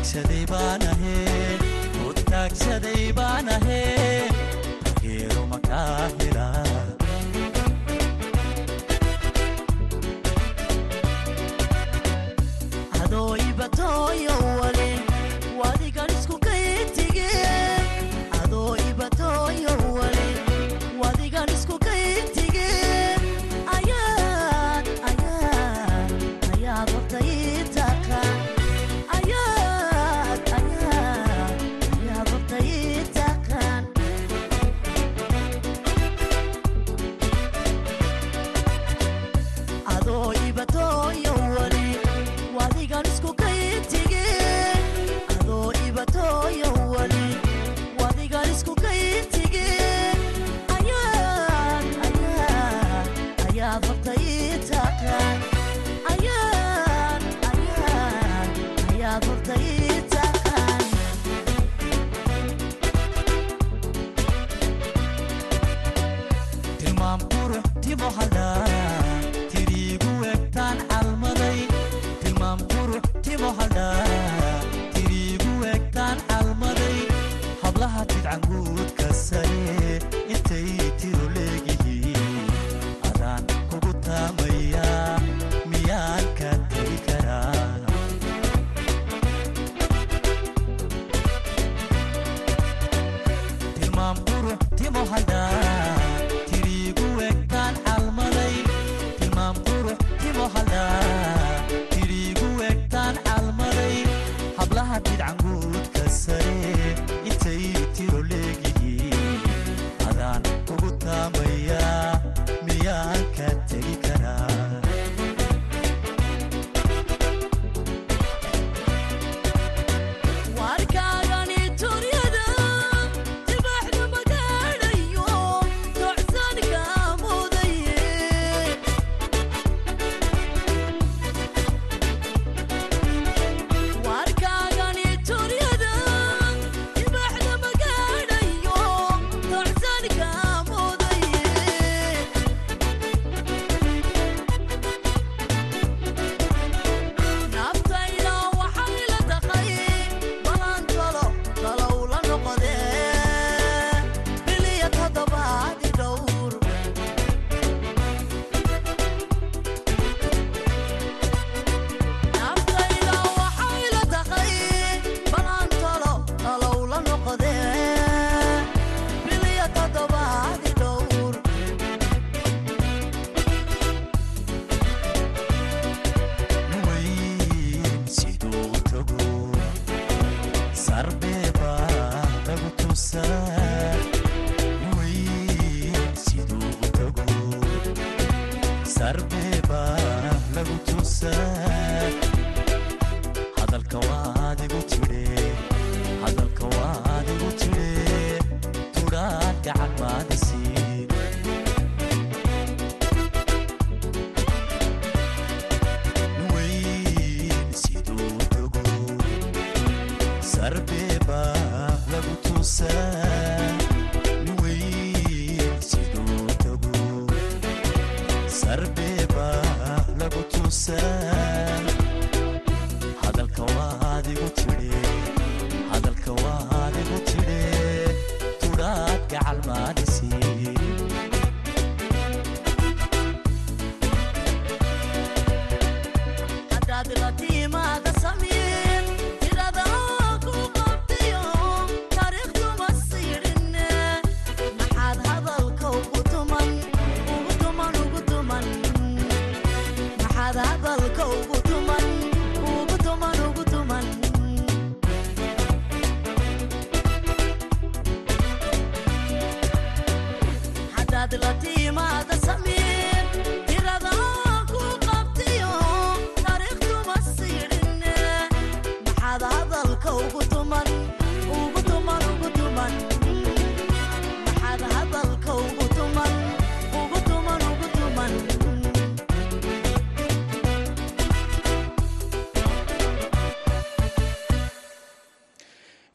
taagsaday 0.06 0.46
baan 3.18 3.48
ahay 3.50 4.30
u 5.66 6.65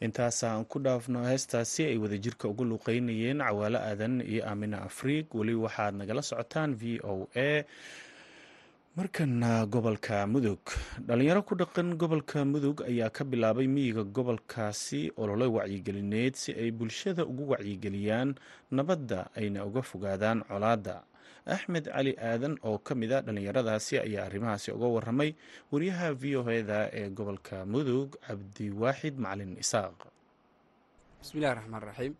intaasaan 0.00 0.64
ku 0.70 0.78
dhaafno 0.84 1.24
heestaasi 1.28 1.82
ay 1.90 1.98
wadajirka 2.02 2.48
uga 2.48 2.64
luuqeynayeen 2.64 3.38
cawaalo 3.44 3.78
aadan 3.78 4.20
iyo 4.20 4.42
aamina 4.48 4.82
afriig 4.88 5.26
weli 5.34 5.54
waxaad 5.54 5.94
nagala 6.00 6.22
socotaan 6.22 6.74
v 6.80 7.00
o 7.04 7.28
a. 7.36 7.64
Markana 8.96 9.66
gobolka 9.70 10.26
mudug. 10.26 10.58
Dhalinyaro 11.06 11.42
ku 11.46 11.54
dhaqan 11.54 11.94
gobolka 11.94 12.44
mudug 12.44 12.82
ayaa 12.82 13.10
ka 13.14 13.22
bilaabay 13.24 13.66
miyiga 13.70 14.02
gobolkaasi 14.04 15.12
olole 15.16 15.46
wacyigelineed 15.46 16.34
si 16.34 16.50
ay 16.52 16.70
bulshada 16.74 17.22
ugu 17.24 17.54
wacyigeliyaan 17.54 18.34
nabadda 18.70 19.30
ayna 19.38 19.62
uga 19.64 19.82
fogaadaan 19.82 20.42
colaadda 20.48 20.96
axmed 21.54 21.84
cali 21.94 22.12
aadan 22.28 22.54
oo 22.68 22.78
ka 22.86 22.92
mid 23.00 23.10
a 23.12 23.18
dhallinyaradaasi 23.26 23.94
ayaa 24.06 24.24
arrimahaasi 24.28 24.68
uga 24.76 24.86
waramay 24.96 25.30
wariyaha 25.72 26.06
v 26.20 26.22
o 26.38 26.42
eda 26.60 26.78
ee 27.00 27.08
gobolka 27.18 27.56
mudug 27.72 28.08
cabdiwaaxid 28.26 29.14
macalin 29.24 29.52
isaaq. 29.64 29.98
Bismillahi 31.20 31.54
raxmaan 31.58 31.82
raxiim 31.88 32.14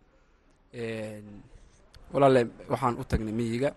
walaale 2.13 2.41
waxaan 2.71 2.95
u 3.01 3.03
tagnay 3.11 3.33
miyiga. 3.39 3.69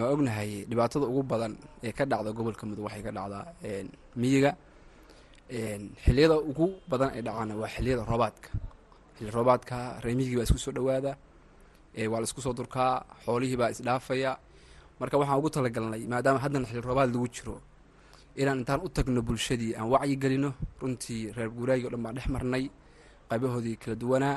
Waan 0.00 0.12
ognahay 0.14 0.50
dhibaatada 0.70 1.06
ugu 1.10 1.22
badan 1.32 1.52
ee 1.86 1.92
ka 1.98 2.04
dhacda 2.10 2.30
gobolka 2.38 2.64
mudug 2.68 2.84
waxay 2.86 3.02
ka 3.06 3.10
dhacdaa 3.16 3.44
miyiga. 4.20 4.50
Xiliyada 6.04 6.36
ugu 6.50 6.66
badan 6.90 7.10
ay 7.16 7.22
dhacaana 7.26 7.54
waa 7.60 7.70
xiliyada 7.74 8.02
roobaadka. 8.10 8.48
Xilli 9.16 9.30
roobaadka 9.36 9.76
reemiyigii 10.04 10.36
baa 10.38 10.46
isku 10.48 10.58
soo 10.64 10.72
dhowaada. 10.76 11.12
Waa 12.12 12.20
la 12.22 12.26
isku 12.28 12.40
soo 12.44 12.54
durkaa 12.58 12.92
xoolihii 13.24 13.58
baa 13.60 13.70
isdhaafaya 13.74 14.32
marka 15.02 15.16
waxaan 15.18 15.38
ugu 15.42 15.50
talagalnay 15.50 16.02
maadaama 16.12 16.38
haddana 16.44 16.66
xilli 16.70 16.82
roobaad 16.86 17.10
lagu 17.14 17.26
jiro 17.34 17.56
inaan 18.40 18.58
intaan 18.62 18.80
u 18.86 18.88
tagno 18.96 19.20
bulshadii 19.26 19.74
aan 19.78 19.88
wacyi 19.92 20.14
gelino 20.22 20.50
runtii 20.80 21.32
reer 21.36 21.50
guuraagii 21.56 21.86
o 21.86 21.90
dhan 21.92 22.02
baan 22.04 22.14
dhex 22.16 22.26
marnay 22.34 22.64
qaybahoodii 23.30 23.76
kala 23.82 23.94
duwanaa 24.02 24.36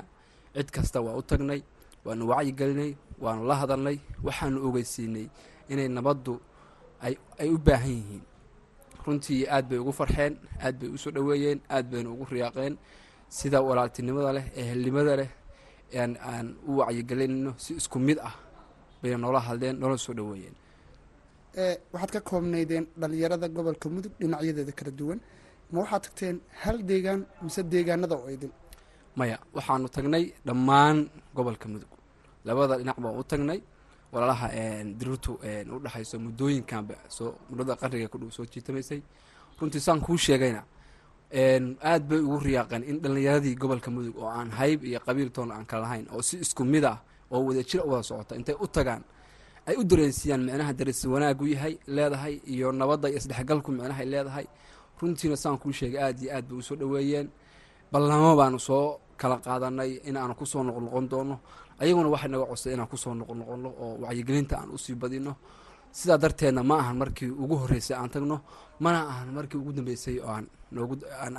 cid 0.56 0.70
kasta 0.76 0.98
waa 1.06 1.16
u 1.22 1.22
tagnay 1.32 1.62
waanu 2.06 2.24
wacyi 2.32 2.52
gelinay 2.60 2.92
waanu 3.24 3.42
la 3.50 3.56
hadalnay 3.62 3.98
waxaanu 4.26 4.58
ogeysiinay 4.68 5.28
inay 5.72 5.88
nabaddu 5.98 6.34
ay 7.40 7.50
u 7.54 7.58
baahan 7.58 7.92
yihiin. 8.00 8.24
Runtii 9.06 9.46
aad 9.56 9.66
bay 9.70 9.78
ugu 9.78 9.92
farxeen 9.94 10.34
aad 10.66 10.76
bay 10.80 10.90
u 10.90 10.98
soo 10.98 11.12
dhoweeyeen 11.12 11.60
aad 11.70 11.86
bayna 11.92 12.10
ugu 12.10 12.26
riyaaqeen. 12.32 12.74
Sida 13.30 13.62
walaaltinimada 13.62 14.32
leh 14.38 14.46
ee 14.58 14.64
helnimada 14.72 15.14
leh 15.22 15.30
aan 16.30 16.48
u 16.68 16.78
wacyigelinayno 16.80 17.54
si 17.58 17.74
isku 17.80 18.00
mid 18.00 18.18
ah 18.20 18.34
bayna 19.06 19.18
noola 19.24 19.40
hadleen 19.48 19.76
noola 19.82 19.98
soo 20.06 20.14
dhoweeyeen 20.20 20.56
waxaad 21.94 22.12
ka 22.16 22.20
koobnaydeen 22.30 22.86
dhalinyarada 23.02 23.48
gobolka 23.56 23.88
mudug 23.96 24.14
dhinacyadeeda 24.20 24.74
kala 24.80 24.92
duwan. 25.00 25.20
Ma 25.72 25.78
waxaad 25.82 26.02
tagteen 26.06 26.38
hal 26.62 26.78
deegaan 26.90 27.22
mise 27.46 27.62
deegaanada 27.74 28.16
oo 28.22 28.30
idin? 28.36 28.52
Maya 29.18 29.38
waxaanu 29.58 29.88
tagnay 29.96 30.24
dhammaan 30.48 30.98
gobolka 31.36 31.68
mudug. 31.74 31.92
Labada 32.48 32.74
dhinac 32.80 32.98
baan 33.04 33.16
u 33.22 33.24
tagnay. 33.32 33.60
Walaalaha 34.14 34.48
dirirtu 35.00 35.32
u 35.76 35.78
dhexayso 35.84 36.16
muddooyinkanba 36.26 36.96
soo 37.18 37.30
muddada 37.50 37.74
qarniga 37.82 38.08
ku 38.12 38.18
dhow 38.22 38.30
soo 38.38 38.46
jiitamaysay. 38.52 39.02
Runtii 39.60 39.82
saan 39.88 40.00
kuu 40.06 40.18
sheegayna 40.26 40.62
aad 41.90 42.04
bay 42.10 42.20
ugu 42.28 42.38
riyaaqeen 42.48 42.84
in 42.90 42.98
dhallinyaradii 43.04 43.56
gobolka 43.62 43.90
mudug 43.96 44.16
oo 44.22 44.28
aan 44.40 44.50
hayb 44.60 44.80
iyo 44.90 45.00
qabiil 45.08 45.30
toon 45.36 45.50
aan 45.52 45.66
kala 45.70 45.82
lahayn 45.86 46.06
oo 46.14 46.22
si 46.28 46.36
isku 46.44 46.64
mid 46.74 46.84
ah 46.94 46.98
oo 47.36 47.44
wadajir 47.48 47.82
wada 47.90 48.04
socota. 48.10 48.34
Intay 48.40 48.56
u 48.64 48.68
tagaan 48.76 49.04
ay 49.68 49.76
u 49.78 49.84
dareensiiyaan 49.90 50.42
micnaha 50.48 50.74
darisi 50.80 51.06
wanaagu 51.14 51.44
yahay 51.54 51.74
leedahay 51.96 52.36
iyo 52.54 52.68
nabadda 52.72 53.08
iyo 53.10 53.18
isdhexgalku 53.22 53.70
micnahay 53.72 54.06
leedahay. 54.14 54.46
Runtiina 55.00 55.36
saan 55.44 55.58
kuu 55.62 55.72
sheegay 55.80 56.00
aad 56.06 56.18
iyo 56.24 56.32
aad 56.36 56.46
bay 56.50 56.58
u 56.58 56.62
soo 56.68 56.76
dhoweeyeen. 56.80 57.28
Ballamo 57.92 58.36
baanu 58.40 58.60
soo 58.60 59.00
kala 59.18 59.38
qaadanay 59.46 59.92
in 60.08 60.18
aanu 60.18 60.34
ku 60.40 60.46
soo 60.46 60.64
noqnoqon 60.64 61.06
doono. 61.12 61.36
Ayaguna 61.80 62.08
waxay 62.14 62.30
naga 62.32 62.46
codsaday 62.52 62.74
inaan 62.76 62.88
ku 62.92 62.98
soo 62.98 63.14
noqnoqono 63.20 63.70
oo 63.84 63.98
wacyigelinta 64.04 64.56
aan 64.60 64.70
u 64.72 64.78
sii 64.78 64.96
badino 64.96 65.36
sidaa 65.92 66.18
darteedna 66.24 66.62
ma 66.64 66.76
ahan 66.82 66.98
markii 67.02 67.30
ugu 67.44 67.56
horreysay 67.62 67.96
aan 67.98 68.10
tagno 68.14 68.38
mana 68.84 69.00
ahan 69.12 69.30
markii 69.36 69.58
ugu 69.62 69.72
dambeysay 69.78 70.18
oo 70.20 70.30
aan 70.32 70.46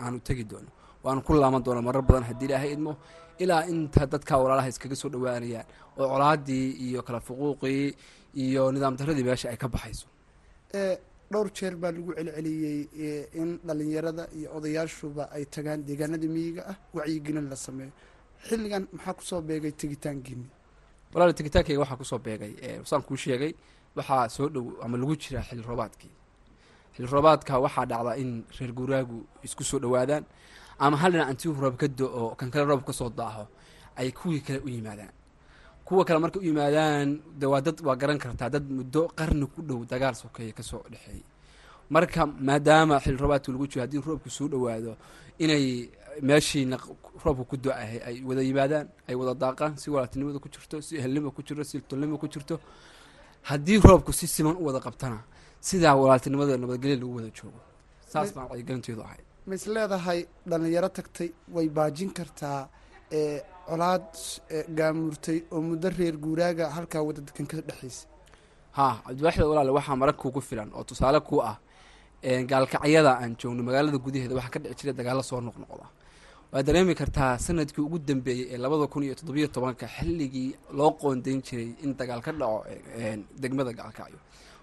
aanu 0.05 0.19
tegi 0.27 0.45
doono. 0.51 0.69
Waanu 1.05 1.21
ku 1.27 1.33
laaman 1.35 1.63
doona 1.65 1.81
marar 1.83 2.03
badan 2.03 2.25
haddii 2.29 2.47
ilaahay 2.49 2.73
idmo 2.77 2.93
ilaa 3.39 3.63
inta 3.73 4.07
dadka 4.07 4.35
walaalaha 4.43 4.69
iskaga 4.73 4.97
soo 4.97 5.09
dhowaanayaan 5.15 5.67
oo 5.99 6.07
colaadii 6.13 6.67
iyo 6.87 7.03
kala 7.07 7.21
fuquuqii 7.21 7.95
iyo 8.45 8.73
nidaam 8.73 8.97
daradii 8.97 9.25
meesha 9.29 9.49
ay 9.53 9.57
ka 9.57 9.69
baxayso. 9.69 10.07
Dhowr 11.33 11.49
jeer 11.57 11.75
baa 11.77 11.91
lagu 11.93 12.13
celceliyey 12.15 12.79
in 13.41 13.59
dhalinyarada 13.67 14.25
iyo 14.39 14.49
odayaashuba 14.57 15.31
ay 15.37 15.45
tagaan 15.55 15.81
deegaanada 15.87 16.27
miyiga 16.35 16.63
ah 16.71 16.77
wacyigelin 16.95 17.49
la 17.51 17.57
sameeyo. 17.57 17.93
Xilligan 18.49 18.85
maxaa 18.93 19.15
ku 19.19 19.23
soo 19.31 19.41
beegay 19.49 19.73
tegitaankiini 19.73 20.47
walaal 21.15 21.33
tegitaankeyga 21.35 21.81
waxaa 21.83 21.97
ku 22.01 22.05
soo 22.05 22.19
beegay 22.27 22.53
saan 22.85 23.03
kuu 23.03 23.17
sheegay 23.17 23.53
waxaa 23.97 24.29
soo 24.29 24.49
dhow 24.55 24.67
ama 24.85 24.97
lagu 24.99 25.17
jiraa 25.23 25.43
xilli 25.49 25.63
roobaadkii. 25.71 26.13
Xilli 26.95 27.09
roobaadka 27.15 27.59
waxaa 27.67 27.87
dhacdaa 27.91 28.17
in 28.23 28.45
reer 28.59 28.73
guuraagu 28.79 29.19
isku 29.47 29.65
soo 29.65 29.79
dhowaadaan 29.83 30.25
ama 30.79 30.97
hal 30.97 31.13
dhinac 31.13 31.29
intii 31.31 31.53
roob 31.63 31.77
ka 31.77 31.87
do-o 31.89 32.35
kan 32.39 32.51
kale 32.51 32.65
roob 32.71 32.85
ka 32.85 32.93
soo 32.93 33.11
daaho 33.11 33.47
ay 33.97 34.13
kuwii 34.13 34.41
kale 34.41 34.59
u 34.67 34.69
yimaadaan. 34.69 35.13
Kuwa 35.85 36.05
kale 36.05 36.19
markay 36.19 36.41
u 36.43 36.45
yimaadaan 36.51 37.21
de 37.39 37.47
waa 37.47 37.61
dad 37.61 37.79
waa 37.87 37.97
garan 37.97 38.19
kartaa 38.19 38.51
dad 38.51 38.65
muddo 38.71 39.09
qarni 39.19 39.47
ku 39.47 39.63
dhow 39.63 39.85
dagaal 39.87 40.15
sokeeya 40.15 40.53
ka 40.53 40.63
soo 40.63 40.83
dhexeeyay 40.91 41.23
marka 41.91 42.27
maadaama 42.27 43.01
xilli 43.01 43.17
roobaadka 43.17 43.53
lagu 43.53 43.67
jiro 43.71 43.81
haddii 43.85 44.01
roobku 44.07 44.31
soo 44.31 44.49
dhowaado 44.49 44.97
inay 45.39 45.89
meeshiina 46.23 46.77
roobka 47.25 47.45
ku 47.51 47.57
do-ahay 47.57 48.01
ay 48.09 48.17
wada 48.29 48.43
yimaadaan 48.43 48.87
ay 49.09 49.15
wada 49.15 49.35
daaqaan 49.35 49.77
si 49.79 49.91
walaaltinimada 49.91 50.39
ku 50.39 50.49
jirto 50.49 50.81
si 50.83 50.97
ehelnima 50.99 51.31
ku 51.31 51.43
jirto 51.47 51.65
si 51.65 51.81
tolnima 51.81 52.19
ku 52.19 52.27
jirto 52.29 52.59
haddii 53.49 53.79
roobku 53.79 54.13
si 54.13 54.27
siman 54.27 54.57
u 54.61 54.67
wada 54.67 54.81
qabtana 54.81 55.19
sidaa 55.61 55.95
walaaltinimada 55.95 56.59
nabadgelya 56.59 56.97
lagu 56.97 57.15
wada 57.17 57.31
joogo. 57.31 57.61
Saas 58.11 58.35
baan 58.35 58.47
wacyigelinteedu 58.51 59.03
ahay 59.03 59.23
ma 59.47 59.55
is 59.59 59.65
leedahay 59.75 60.21
dhalinyaro 60.51 60.89
tagtay 60.99 61.29
way 61.55 61.67
baajin 61.79 62.11
kartaa 62.19 62.61
colaad 63.69 64.09
gaamurtay 64.79 65.39
oo 65.55 65.61
muddo 65.69 65.89
reer 65.99 66.17
guuraaga 66.25 66.65
halkaa 66.77 67.03
wada 67.09 67.21
degan 67.29 67.47
ka 67.51 67.57
dhexaysa. 67.69 68.07
Haa 68.79 68.95
cabdiwaaxid 69.07 69.45
walaale 69.53 69.73
waxaa 69.79 69.97
marag 70.03 70.17
kuugu 70.23 70.41
filan 70.49 70.69
oo 70.77 70.85
tusaale 70.89 71.21
kuu 71.29 71.41
ah 71.51 71.57
gaalkacyada 72.51 73.13
aan 73.23 73.33
joogno 73.41 73.63
magaalada 73.69 73.99
gudaheeda 74.07 74.35
waxaa 74.39 74.53
ka 74.55 74.59
dhici 74.63 74.77
jiray 74.81 74.95
dagaalo 75.01 75.23
soo 75.31 75.41
noqnoqda 75.47 75.87
waad 76.53 76.65
dareemi 76.67 76.95
kartaa 77.01 77.33
sannadkii 77.47 77.83
ugu 77.89 77.99
dambeeyey 78.09 78.47
ee 78.55 78.59
labada 78.65 78.87
kun 78.93 79.03
iyo 79.07 79.15
toddobiyo 79.19 79.49
tobanka 79.57 79.87
xilligii 79.97 80.51
loo 80.79 80.91
qoondayn 81.01 81.41
jiray 81.47 81.71
in 81.85 81.91
dagaal 82.01 82.21
ka 82.27 82.33
dhaco 82.41 82.59
degmada 83.43 83.73
gaalkacyo 83.81 84.19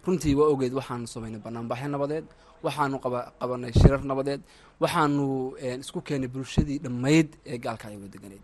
runtii 0.05 0.35
waa 0.39 0.49
ogeed 0.53 0.73
waxaanu 0.79 1.07
samaynay 1.13 1.39
banaanbaxyo 1.45 1.87
nabadeed 1.95 2.25
waxaanu 2.65 2.95
qabanay 3.41 3.71
shirar 3.79 4.01
nabadeed 4.11 4.41
waxaanu 4.83 5.25
isku 5.83 5.99
keenay 6.07 6.29
bulshadii 6.33 6.79
dhammayd 6.85 7.29
ee 7.51 7.57
gaalkacyo 7.65 7.97
wada 8.03 8.09
deganeed 8.15 8.43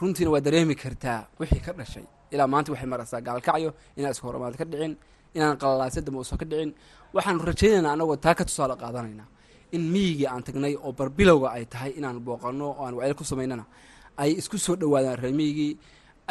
runtiina 0.00 0.30
waa 0.34 0.40
dareemi 0.46 0.74
kartaa 0.82 1.20
wixii 1.40 1.62
ka 1.66 1.72
dhashay. 1.78 2.04
Ilaa 2.34 2.46
maanta 2.52 2.68
waxay 2.72 2.88
maraysaa 2.92 3.20
gaalkacyo 3.28 3.70
inaan 3.98 4.12
iska 4.14 4.26
hormaad 4.28 4.54
ka 4.60 4.64
dhicin 4.70 4.92
inaan 5.36 5.56
qalalaasya 5.62 6.00
dambe 6.06 6.22
ka 6.40 6.46
dhicin. 6.50 6.70
Waxaanu 7.14 7.40
rajaynaynaa 7.50 7.92
anagoo 7.96 8.16
taa 8.24 8.34
ka 8.38 8.44
tusaale 8.48 8.74
qaadanaynaa 8.82 9.28
in 9.76 9.82
miyigii 9.92 10.26
aan 10.32 10.42
tagnay 10.46 10.74
oo 10.86 10.92
barbilowga 10.98 11.48
ay 11.56 11.64
tahay 11.72 11.90
inaan 11.98 12.18
booqano 12.26 12.64
oo 12.70 12.84
aan 12.86 12.94
wacyo 12.98 13.14
ku 13.20 13.24
samaynana 13.30 13.64
ay 14.22 14.30
isku 14.40 14.56
soo 14.64 14.76
dhowaadaan 14.80 15.16
reer 15.22 15.34
miyigii 15.40 15.72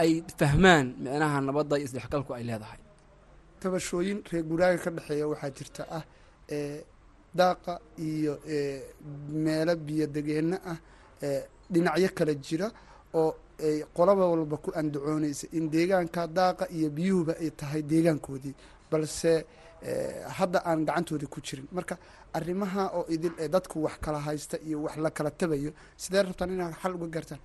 ay 0.02 0.12
fahmaan 0.40 0.86
micnaha 1.04 1.38
nabadda 1.48 1.76
iyo 1.80 1.86
isdhexgalku 1.88 2.32
ay 2.38 2.44
leedahay 2.50 2.80
tabashooyin 3.64 4.20
reer 4.32 4.44
guuraaga 4.50 4.78
ka 4.84 4.90
dhexeeya 4.96 5.26
waxaa 5.32 5.52
jirta 5.58 5.82
ah 5.98 6.04
daaqa 7.40 7.74
iyo 8.10 8.34
meelo 9.44 9.74
biyo 9.88 10.06
degeenno 10.16 10.58
ah 10.72 10.78
dhinacyo 11.74 12.10
kala 12.18 12.34
jira 12.46 12.68
oo 13.20 13.32
ay 13.68 13.78
qolaba 13.96 14.24
walba 14.32 14.58
ku 14.64 14.70
andacoonaysa 14.80 15.48
in 15.58 15.66
deegaanka 15.74 16.28
daaqa 16.28 16.66
iyo 16.78 16.90
biyuhuba 16.98 17.34
ay 17.42 17.50
tahay 17.60 17.82
deegaankoodii 17.92 18.56
balse 18.92 19.46
hadda 20.38 20.60
aan 20.66 20.86
gacantoodii 20.88 21.28
ku 21.34 21.40
jirin. 21.42 21.68
Marka 21.72 21.98
arrimaha 22.38 22.84
oo 22.98 23.06
idil 23.10 23.34
ee 23.40 23.48
dadku 23.50 23.84
wax 23.86 23.96
kala 24.06 24.20
haysta 24.28 24.58
iyo 24.68 24.78
wax 24.86 24.96
la 24.98 25.10
kala 25.18 25.32
tabayo 25.32 25.72
sidee 25.98 26.22
rabtaan 26.24 26.50
inaad 26.56 26.74
xal 26.82 26.94
uga 26.96 27.08
gaartaan? 27.16 27.42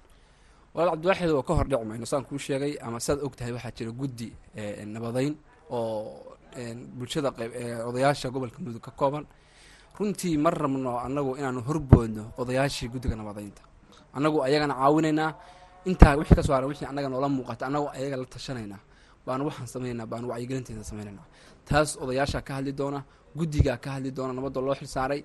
Walaal 0.75 0.91
cabdiwaaxid 0.95 1.31
oo 1.31 1.43
ka 1.43 1.55
hor 1.59 1.67
dhici 1.71 1.85
mayno 1.91 2.07
saan 2.07 2.25
kuu 2.29 2.39
sheegay 2.39 2.75
ama 2.81 3.01
saad 3.01 3.19
og 3.27 3.35
tahay 3.37 3.53
waxaa 3.57 3.73
jira 3.79 3.91
guddi 4.01 4.29
nabadayn 4.95 5.35
oo 5.71 6.37
bulshada 6.99 7.29
odayaasha 7.89 8.29
gobolka 8.35 8.59
mudug 8.65 8.81
ka 8.87 8.91
kooban 9.01 9.25
runtii 9.99 10.37
ma 10.45 10.51
rabno 10.51 10.91
annagu 11.07 11.31
inaanu 11.41 11.61
horboodno 11.69 12.25
odayaashii 12.41 12.89
guddiga 12.93 13.17
nabadaynta 13.21 13.63
annagu 14.17 14.39
ayagana 14.47 14.75
caawinaynaa 14.81 15.31
intaa 15.91 16.17
wixii 16.19 16.37
ka 16.39 16.43
soo 16.47 16.55
haran 16.57 16.69
wixii 16.71 16.87
annaga 16.91 17.09
noola 17.13 17.29
muuqata 17.29 17.63
annagu 17.69 17.87
ayaga 17.97 18.17
la 18.21 18.25
tashanaynaa. 18.35 18.81
Baanu 19.27 19.43
waxaan 19.49 19.67
samaynaynaa 19.75 20.07
baanu 20.13 20.27
wacyigelinteeda 20.33 20.85
samaynaynaa. 20.91 21.27
Taas 21.69 21.89
odayaashaa 22.03 22.43
ka 22.49 22.53
hadli 22.57 22.73
doona 22.81 23.01
guddigaa 23.39 23.77
ka 23.85 23.89
hadli 23.95 24.11
doona 24.17 24.33
nabadda 24.39 24.61
loo 24.67 24.75
xilsaaray 24.81 25.21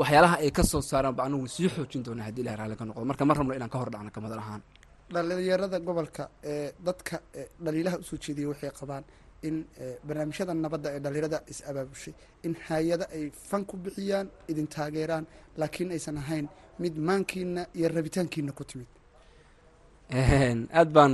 waxyaalaha 0.00 0.36
ay 0.44 0.50
ka 0.56 0.62
soo 0.70 0.80
saaraan 0.90 1.14
ba 1.18 1.22
anagu 1.26 1.46
sii 1.54 1.68
xoojin 1.74 2.02
doona 2.06 2.22
haddii 2.26 2.42
ilahay 2.44 2.56
raalli 2.60 2.76
ka 2.80 2.84
noqdo. 2.88 3.04
Marka 3.10 3.24
ma 3.28 3.34
rabno 3.38 3.52
inaan 3.58 3.70
ka 3.72 3.78
hor 3.80 3.90
dhacno 3.92 4.10
kamadal 4.16 4.38
ahaan. 4.44 4.62
Dhalinyarada 5.14 5.78
gobolka 5.86 6.22
ee 6.44 6.72
dadka 6.86 7.16
dhaliilaha 7.64 7.96
u 7.98 8.02
soo 8.08 8.16
jeediyay 8.24 8.48
waxay 8.52 8.70
qabaan 8.80 9.04
in 9.46 9.56
barnaamijyada 10.06 10.52
nabadda 10.64 10.88
ee 10.96 11.00
dhalinyarada 11.04 11.38
is 11.52 11.58
abaabushay 11.70 12.14
in 12.46 12.52
hay'ada 12.68 13.04
ay 13.16 13.24
fan 13.48 13.62
ku 13.70 13.74
bixiyaan 13.84 14.26
idin 14.50 14.66
taageeraan 14.74 15.24
laakiin 15.60 15.90
aysan 15.96 16.16
ahayn 16.22 16.46
mid 16.82 16.94
maankiina 17.08 17.62
iyo 17.78 17.88
rabitaankiina 17.96 18.52
ku 18.58 18.64
timid. 18.70 18.88
Aad 20.78 20.88
baan 20.96 21.12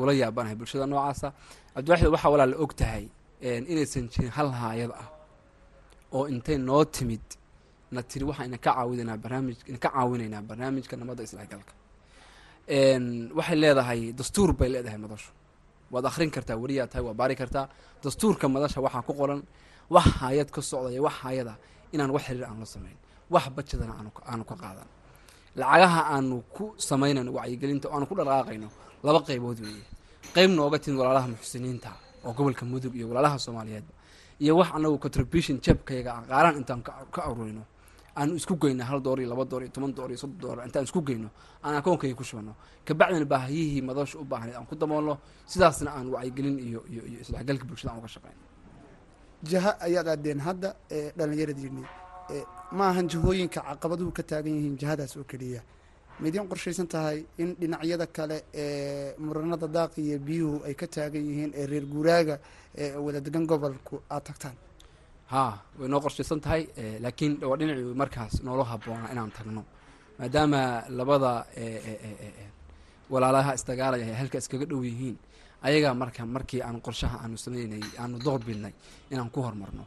ula 0.00 0.12
yaabanahay 0.22 0.56
bulshada 0.60 0.86
noocaasa. 0.92 1.28
Cabdiwaxid 1.74 2.08
waxaa 2.14 2.30
walaa 2.34 2.48
la 2.52 2.56
og 2.64 2.72
tahay 2.80 3.04
inaysan 3.72 4.04
jirin 4.12 4.30
hal 4.36 4.50
haayad 4.60 4.90
ah 5.02 5.08
oo 6.16 6.24
intay 6.32 6.58
noo 6.68 6.84
timid 6.96 7.24
na 7.94 8.00
tiri 8.10 8.24
waxaa 8.30 8.46
ina 8.48 8.58
ka 8.64 8.70
caawinaynaa 8.76 9.18
barnaamij 9.24 9.58
ina 9.70 9.78
ka 9.84 9.88
caawinaynaa 9.94 10.42
barnaamijka 10.50 10.94
nabadda 11.00 11.22
isdhexgalka. 11.26 11.72
Waxay 13.38 13.56
leedahay 13.62 14.00
dastuur 14.18 14.50
bay 14.58 14.68
leedahay 14.74 14.98
madashu 15.04 15.30
waad 15.92 16.04
akrin 16.10 16.30
kartaa 16.36 16.56
weriyaa 16.62 16.86
tahay 16.90 17.04
waad 17.06 17.16
baari 17.20 17.34
kartaa. 17.36 17.66
Dastuurka 18.02 18.48
madasha 18.54 18.80
waxaa 18.86 19.02
ku 19.08 19.12
qoran 19.20 19.40
wax 19.94 20.06
haayad 20.20 20.48
ka 20.54 20.60
socdaya 20.70 21.00
wax 21.06 21.14
haayada 21.22 21.54
inaan 21.94 22.10
wax 22.14 22.22
xiriir 22.26 22.44
aan 22.50 22.58
la 22.60 22.66
samayn 22.74 22.96
wax 23.34 23.44
bajadana 23.56 23.92
aanu 24.30 24.44
ka 24.50 24.54
qaadan. 24.62 24.88
Lacagaha 25.60 26.00
aanu 26.14 26.36
ku 26.56 26.64
samaynayno 26.88 27.30
wacyigelinta 27.38 27.86
aanu 27.94 28.04
ku 28.10 28.14
dhaqaaqayno 28.18 28.68
laba 29.06 29.20
qaybood 29.28 29.58
weeye. 29.64 29.84
Qeyb 30.34 30.50
nooga 30.58 30.78
timid 30.82 30.98
walaalaha 31.00 31.28
muxsiniinta 31.34 31.90
oo 32.26 32.32
gobolka 32.36 32.64
mudug 32.72 32.94
iyo 32.98 33.06
walaalaha 33.10 33.38
soomaaliyeedba 33.44 33.92
iyo 34.42 34.52
wax 34.60 34.68
anagu 34.76 34.96
contribution 35.04 35.56
jabkayaga 35.64 36.10
aan 36.16 36.24
qaaraan 36.30 36.54
intaan 36.60 36.80
ka 37.14 37.20
aruurino 37.28 37.62
aanu 38.18 38.32
isku 38.40 38.54
geyno 38.62 38.84
hal 38.84 39.00
door 39.06 39.18
iyo 39.20 39.28
laba 39.32 39.44
door 39.44 39.62
iyo 39.62 39.70
toban 39.76 39.92
door 39.94 40.10
soddon 40.22 40.38
door 40.40 40.58
intaan 40.66 40.84
isku 40.88 41.00
geyno 41.08 41.28
aan 41.64 41.74
akoonkayga 41.80 42.14
ku 42.16 42.24
shubano 42.24 42.52
kabacdina 42.86 43.24
baahiyihii 43.32 43.82
madasha 43.88 44.18
u 44.18 44.24
baahnayd 44.24 44.54
aan 44.56 44.66
ku 44.66 44.74
daboolno 44.74 45.14
sidaasna 45.46 45.90
aan 45.96 46.06
wacyigelin 46.14 46.58
iyo 46.58 46.80
iyo 46.92 47.02
iyo 47.10 47.18
isdhexgalka 47.24 47.64
bulshada 47.68 47.90
aan 47.92 47.98
uga 48.00 48.08
shaqeyno 48.14 48.42
jaha 49.50 49.70
ayaad 49.86 50.08
aadeen 50.08 50.40
hadda 50.46 50.68
ee 50.90 51.12
dhallinyaradiini 51.18 51.82
ma 52.78 52.84
ahan 52.90 53.06
jahooyinka 53.12 53.60
caqabaduhu 53.68 54.10
ka 54.18 54.22
taagan 54.22 54.52
yihiin 54.58 54.76
jihadaas 54.80 55.16
oo 55.16 55.24
keliya. 55.24 55.62
Midiin 56.20 56.48
qorshaysan 56.50 56.86
tahay 56.88 57.18
in 57.38 57.54
dhinacyada 57.60 58.06
kale 58.06 58.38
ee 58.54 59.14
muranada 59.18 59.66
daaqi 59.76 60.00
iyo 60.08 60.18
biyuhu 60.18 60.56
ay 60.66 60.74
ka 60.74 60.86
taagan 60.86 61.22
yihiin 61.28 61.52
ee 61.54 61.66
reer 61.70 61.84
guuraaga 61.86 62.38
ee 62.74 62.96
wada 63.04 63.20
degan 63.20 63.44
gobolku 63.46 64.00
aad 64.10 64.24
tagtaan 64.28 64.56
haa 65.32 65.52
way 65.78 65.88
noo 65.92 66.00
qorshaysan 66.04 66.40
tahay 66.44 66.62
laakiin 67.04 67.32
waa 67.50 67.58
markaas 68.02 68.34
noola 68.46 68.64
habboonaa 68.72 69.10
inaan 69.14 69.30
tagno. 69.36 69.62
Maadaama 70.18 70.60
labada 70.98 71.32
walaalaha 73.12 73.50
isdagaalaya 73.58 74.04
ay 74.10 74.16
halka 74.20 74.38
iskaga 74.42 74.66
dhow 74.70 74.82
yihiin 74.88 75.16
ayagaa 75.66 75.94
marka 76.02 76.22
markii 76.36 76.60
aan 76.66 76.78
qorshaha 76.86 77.16
aanu 77.24 77.36
sameynay 77.44 77.82
aanu 78.02 78.16
door 78.26 78.40
bidnay 78.46 78.72
inaan 79.12 79.30
ku 79.34 79.40
horumarno 79.46 79.84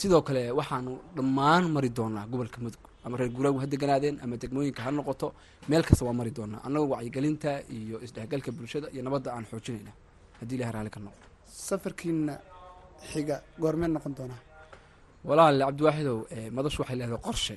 sidoo 0.00 0.22
kale 0.28 0.42
waxaanu 0.58 0.92
dhammaan 1.16 1.64
mari 1.74 1.90
doonaa 1.98 2.26
gobolka 2.32 2.58
mudug 2.64 2.82
ama 3.04 3.16
reer 3.20 3.30
guuraagu 3.36 3.58
ha 3.62 3.66
deganaadeen 3.72 4.16
ama 4.24 4.34
degmooyinka 4.42 4.80
ha 4.86 4.90
noqoto 4.98 5.28
meel 5.70 5.82
kasta 5.88 6.02
waa 6.08 6.12
mari 6.20 6.30
doonaa. 6.38 6.60
Annagoo 6.66 6.88
wacyigelinta 6.94 7.50
iyo 7.76 7.96
isdhexgalka 8.06 8.50
bulshada 8.56 8.86
iyo 8.94 9.02
nabadda 9.06 9.28
aan 9.36 9.44
xoojinayna. 9.50 9.92
Haddii 10.40 10.56
ilahay 10.58 10.72
raalli 10.76 10.90
ka 10.94 11.00
noqdo. 11.06 11.24
Safarkiina 11.68 12.34
xiga 13.10 13.36
goormee 13.62 13.88
noqon 13.96 14.12
doonaa 14.18 14.40
walaale 15.28 15.64
cabdiwaaxidow 15.68 16.18
madashu 16.56 16.78
waxay 16.82 16.96
leedahay 17.00 17.20
qorshe. 17.26 17.56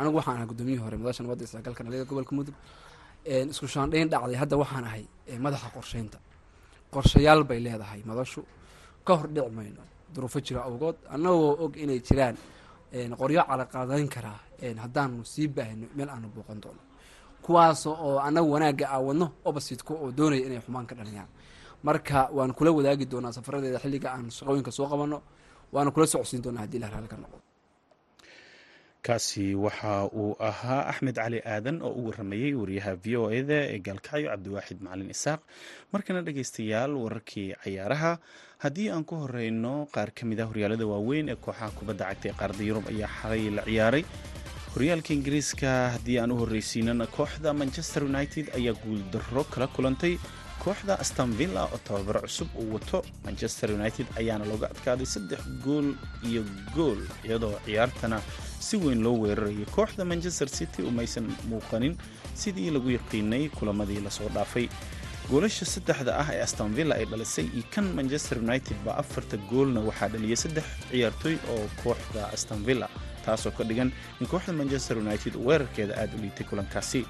Anigu 0.00 0.16
waxaan 0.18 0.36
ahay 0.36 0.46
guddoomiyihii 0.50 0.82
hore 0.84 0.96
madasha 1.02 1.22
nabadda 1.24 1.44
isdhexgalka 1.46 1.82
dhalinyada 1.84 2.08
gobolka 2.10 2.32
mudug 2.36 2.54
isku 3.52 3.66
shaandhayn 3.74 4.08
dhacday 4.12 4.36
hadda 4.42 4.56
waxaan 4.62 4.84
ahay 4.88 5.04
madaxa 5.44 5.68
qorsheynta. 5.76 6.18
Qorshayaal 6.94 7.42
bay 7.48 7.58
leedahay 7.66 8.00
madashu. 8.10 8.40
Ka 9.06 9.12
hor 9.18 9.28
dhici 9.34 9.50
mayno 9.56 9.82
duruufo 10.14 10.38
jira 10.46 10.60
awgood. 10.68 10.96
Annagoo 11.14 11.56
og 11.64 11.76
inay 11.76 12.00
jiraan 12.06 12.36
qoryo 13.20 13.42
calaqaadayn 13.48 14.08
karaa 14.14 14.38
haddaanu 14.84 15.24
sii 15.24 15.48
baahino 15.48 15.86
meel 15.96 16.08
aanu 16.14 16.28
booqan 16.34 16.60
doono. 16.62 16.82
Kuwaas 17.42 17.86
oo 17.86 18.18
annagu 18.26 18.50
wanaagga 18.54 18.86
aawadno 18.94 19.26
oppositeka 19.44 19.94
oo 19.94 20.12
doonaya 20.12 20.46
inay 20.46 20.60
xumaan 20.60 20.86
ka 20.86 20.94
dhaliyaan. 20.94 21.28
Marka 21.82 22.28
waan 22.36 22.52
kula 22.54 22.70
wadaagi 22.70 23.06
doonaa 23.12 23.32
safaradeeda 23.32 23.78
xilliga 23.82 24.08
aan 24.14 24.30
shaqooyinka 24.30 24.70
soo 24.70 24.86
qabanno 24.92 25.18
waana 25.74 25.90
kula 25.94 26.06
socodsiin 26.12 26.42
doonaa 26.44 26.62
haddii 26.64 26.78
ilah 26.80 26.90
raali 26.94 27.08
ka 27.12 27.16
noqdo. 27.22 27.38
Kaasi 29.06 29.54
waxa 29.64 30.06
uu 30.14 30.36
ahaa 30.48 30.82
axmed 30.90 31.16
cali 31.18 31.38
aadan 31.54 31.82
oo 31.82 31.90
u 31.90 32.06
waramayey 32.06 32.54
wariyaha 32.60 32.92
v 33.04 33.16
o 33.18 33.24
eda 33.38 33.58
ee 33.74 33.78
gaalkacyo 33.86 34.28
cabdiwaaxid 34.30 34.78
macalin 34.84 35.10
isaaq. 35.14 35.40
Markana 35.92 36.20
dhegeystayaal 36.26 36.92
wararkii 37.02 37.48
cayaaraha 37.64 38.12
haddii 38.64 38.88
aan 38.94 39.02
ku 39.04 39.14
horeyno 39.22 39.74
qaar 39.94 40.10
ka 40.14 40.22
mid 40.30 40.38
ah 40.40 40.46
horyaalada 40.50 40.86
waaweyn 40.92 41.28
ee 41.28 41.38
kooxaha 41.44 41.74
kubadda 41.78 42.04
cagta 42.10 42.26
ee 42.30 42.36
qaarada 42.40 42.62
yurub 42.68 42.86
ayaa 42.94 43.10
xalay 43.18 43.42
la 43.56 43.62
ciyaaray. 43.66 44.04
Horyaalka 44.74 45.10
ingiriiska 45.18 45.70
haddii 45.98 46.18
aan 46.22 46.30
u 46.30 46.36
horreysiinana 46.42 47.06
kooxda 47.16 47.50
manchester 47.60 48.02
united 48.12 48.46
ayaa 48.58 48.78
guuldaro 48.84 49.42
kala 49.52 49.66
kulantay 49.66 50.14
kooxda 50.64 50.94
astonvilla 51.04 51.62
oo 51.64 51.78
tababaro 51.86 52.20
cusub 52.26 52.48
uu 52.60 52.74
wato 52.74 52.98
manchester 53.24 53.68
united 53.78 54.06
ayaana 54.20 54.44
looga 54.50 54.66
adkaaday 54.74 55.06
saddex 55.14 55.40
gool 55.64 55.88
iyo 56.28 56.42
gool 56.76 57.00
iyadoo 57.26 57.54
ciyaartana 57.66 58.18
si 58.66 58.76
weyn 58.76 59.02
loo 59.02 59.16
weerarayay. 59.22 59.66
Kooxda 59.76 60.04
manchester 60.04 60.48
city 60.48 60.82
umaysan 60.82 61.26
muuqanin 61.50 61.94
sidii 62.34 62.70
lagu 62.70 62.90
yaqiinay 62.98 63.48
kulamadii 63.48 64.00
la 64.06 64.10
soo 64.10 64.28
dhaafay. 64.36 64.68
Goolasha 65.30 65.64
saddexda 65.74 66.12
ah 66.22 66.28
ee 66.34 66.42
astonvilla 66.46 66.94
ay 66.94 67.04
dhalisay 67.10 67.46
iyo 67.54 67.64
kan 67.74 67.84
manchester 67.98 68.38
united 68.38 68.76
baa 68.86 68.96
afarta 69.02 69.36
goolna 69.50 69.80
waxaa 69.88 70.08
dhaliyay 70.14 70.36
saddex 70.44 70.64
ciyaartooy 70.90 71.36
oo 71.54 71.66
kooxda 71.82 72.22
astonvilla 72.36 72.88
taasoo 73.26 73.50
ka 73.58 73.64
dhigan 73.64 73.90
in 74.20 74.26
kooxda 74.32 74.52
manchester 74.60 74.98
united 74.98 75.34
weerarkeeda 75.46 75.94
aada 76.00 76.14
u 76.18 76.22
liitay 76.22 76.46
kulankaasi 76.50 77.00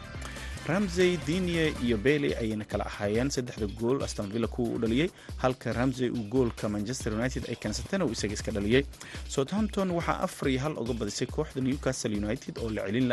ramsey 0.69 1.17
dinie 1.27 1.75
iyo 1.83 1.97
bailey 1.99 2.35
ayayna 2.39 2.65
kala 2.65 2.85
ahaayeen. 2.87 3.31
Saddexda 3.31 3.67
gool 3.81 4.03
astonvilla 4.03 4.47
kuwa 4.47 4.69
u 4.69 4.79
dhaliyey 4.79 5.11
halka 5.37 5.73
ramsey 5.73 6.09
uu 6.11 6.23
goolka 6.31 6.69
manchester 6.69 7.13
united 7.15 7.45
ay 7.51 7.57
keensateen 7.57 8.03
uu 8.03 8.13
isaga 8.15 8.35
iska 8.35 8.53
dhaliyey 8.53 8.85
southampton 9.29 9.91
waxaa 9.91 10.21
afar 10.23 10.49
iyo 10.49 10.61
hal 10.61 10.73
uga 10.79 10.95
badisay 10.95 11.27
kooxda 11.27 11.61
newcastle 11.61 12.15
united 12.17 12.59
oo 12.63 12.71
la 12.71 12.83
celin 12.87 13.11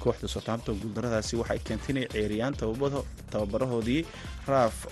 kooxda 0.00 0.28
southampton 0.28 0.74
guuldaradaasi 0.80 1.36
waxay 1.36 1.58
keentay 1.58 1.90
inay 1.92 2.06
ceeriyaan 2.08 2.54
tababarahoodii 3.30 4.04
raf 4.48 4.86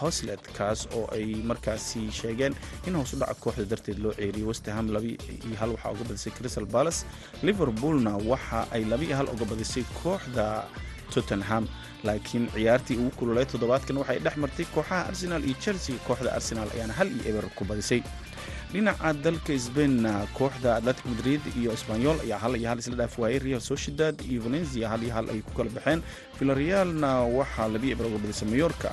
hoslet 0.00 0.44
kaas 0.58 0.84
oo 0.92 1.08
ay 1.16 1.34
markaasi 1.50 2.10
sheegeen 2.12 2.54
in 2.86 2.94
hoos 2.96 3.12
u 3.12 3.16
dhaca 3.16 3.34
kooxda 3.34 3.64
darteed 3.64 3.98
loo 3.98 4.12
ceeriyay 4.12 4.44
westham 4.46 4.92
laba 4.92 5.06
iyo 5.08 5.56
hal 5.60 5.70
waxaa 5.72 5.90
uga 5.96 6.04
badisay 6.04 6.32
crystal 6.36 6.66
palace. 6.66 7.06
Liverpoolna 7.42 8.16
waxa 8.16 8.68
ay 8.70 8.84
laba 8.84 9.04
iyo 9.04 9.16
hal 9.16 9.28
uga 9.32 9.44
badisay 9.44 9.84
kooxda 10.02 10.68
tottenham 11.14 11.64
laakiin 12.06 12.44
ciyaartii 12.54 12.96
ugu 13.00 13.10
kululay 13.18 13.44
toddobaadkan 13.52 13.96
waxay 14.00 14.18
dhex 14.24 14.36
martay 14.42 14.66
kooxaha 14.74 15.06
arsenal 15.10 15.42
iyo 15.48 15.56
chelsea. 15.64 15.96
Kooxda 16.06 16.30
arsenal 16.38 16.68
ayaana 16.74 16.92
hal 16.98 17.08
iyo 17.16 17.22
eber 17.30 17.46
ku 17.56 17.64
badisay. 17.64 18.02
Dhinaca 18.72 19.12
dalka 19.24 19.54
sbainna 19.66 20.12
kooxda 20.38 20.70
atletic 20.78 21.04
madrid 21.12 21.40
iyo 21.60 21.72
sbanyol 21.82 22.18
ayaa 22.26 22.38
hal 22.44 22.54
iyo 22.60 22.68
hal 22.70 22.78
isla 22.82 22.96
dhaaf 23.00 23.18
waayey 23.22 23.38
real 23.46 23.60
sociedad 23.70 24.16
iyo 24.30 24.40
valencia 24.46 24.88
hal 24.92 25.02
iyo 25.06 25.12
hal 25.16 25.26
ay 25.34 25.40
ku 25.46 25.52
kala 25.58 25.70
baxeen. 25.76 26.00
Villarealna 26.38 27.10
waxaa 27.38 27.68
labi 27.74 27.88
eber 27.94 28.06
uga 28.10 28.18
badisay 28.24 28.48
mayorka 28.52 28.90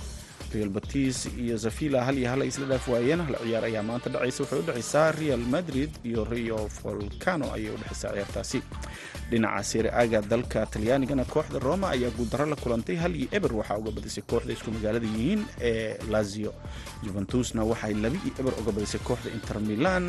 real 0.53 0.69
batis 0.69 1.17
iyo 1.43 1.55
zavilla 1.57 2.03
hal 2.07 2.17
iyo 2.17 2.29
hal 2.29 2.41
isla 2.43 2.65
dhaaf 2.71 2.87
waayeen. 2.93 3.21
Hal 3.27 3.35
ciyaar 3.43 3.63
ayaa 3.69 3.83
maanta 3.89 4.09
dhacaysa 4.13 4.43
waxay 4.43 4.59
u 4.59 4.63
dhexaysaa 4.67 5.11
real 5.19 5.43
madrid 5.55 5.89
iyo 6.09 6.21
rio 6.33 6.59
volcano 6.83 7.45
ayay 7.55 7.71
u 7.73 7.77
dhexaysaa 7.81 8.11
ciyaartaasi. 8.15 8.59
Dhinaca 9.31 9.63
siriaga 9.63 10.19
dalka 10.31 10.65
talyaanigana 10.73 11.23
kooxda 11.33 11.59
roma 11.59 11.87
ayaa 11.95 12.11
guuldaro 12.17 12.45
la 12.45 12.55
kulantay. 12.55 12.95
Hal 13.03 13.15
iyo 13.15 13.27
eber 13.31 13.51
waxaa 13.59 13.77
uga 13.81 13.91
badisay 13.97 14.23
kooxda 14.31 14.51
isku 14.53 14.69
magaalada 14.75 15.07
yihiin 15.07 15.41
ee 15.69 15.97
lazio. 16.13 16.51
Juventusna 17.03 17.63
waxay 17.71 17.93
labi 18.03 18.19
iyo 18.27 18.33
eber 18.41 18.53
uga 18.61 18.71
badisay 18.75 18.99
kooxda 19.07 19.29
inter 19.37 19.57
milan. 19.69 20.05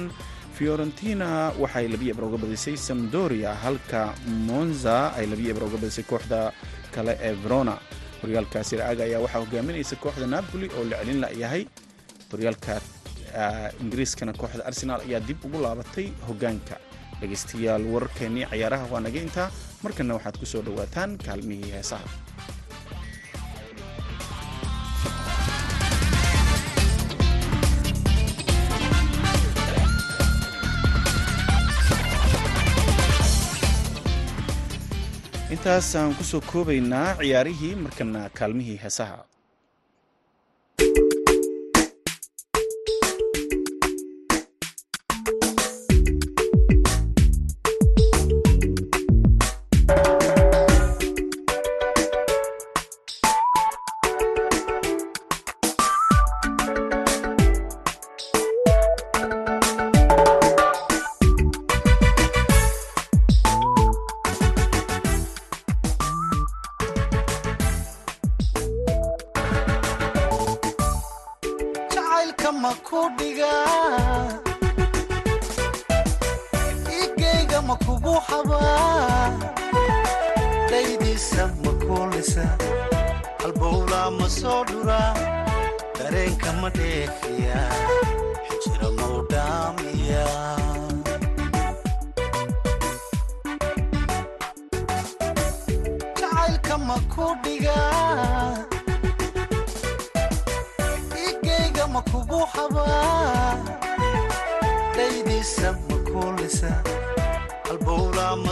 Fiorentina 0.59 1.53
waxay 1.63 1.87
labi 1.93 2.11
eber 2.13 2.25
uga 2.29 2.39
badisay 2.43 2.77
samdoria 2.77 3.55
halka 3.65 4.03
monza 4.49 5.11
ay 5.19 5.27
labi 5.31 5.45
eber 5.53 5.65
uga 5.69 5.79
badisay 5.83 6.05
kooxda 6.11 6.41
kale 6.95 7.13
ee 7.29 7.33
verona 7.43 7.75
horyaalka 8.23 8.59
siriaga 8.69 9.03
ayaa 9.09 9.21
waxaa 9.25 9.41
hogaaminaysa 9.45 9.97
kooxda 10.03 10.27
napoli 10.27 10.67
oo 10.79 10.85
la 10.91 10.97
celin 11.01 11.21
layahay. 11.25 11.63
Horyaalka 12.33 12.75
ingiriiskana 13.83 14.33
kooxda 14.41 14.65
arsenal 14.71 15.01
ayaa 15.07 15.21
dib 15.29 15.39
ugu 15.47 15.59
laabatay 15.65 16.07
hogaanka 16.29 16.77
dhegaystayaal 17.21 17.85
wararkeennii 17.95 18.47
cayaaraha 18.51 18.87
waa 18.93 19.01
naga 19.07 19.21
intaa 19.27 19.49
markana 19.85 20.15
waxaad 20.17 20.37
ku 20.41 20.47
soo 20.53 20.63
dhowaataan 20.67 21.19
kaalmihii 21.27 21.71
heesaha 21.77 22.07
intaas 35.63 35.95
aan 35.95 36.11
ku 36.19 36.25
soo 36.27 36.43
koobaynaa 36.51 37.11
ciyaarihii 37.21 37.75
markana 37.85 38.23
kaalmihii 38.39 38.79
heesaha. 38.85 39.19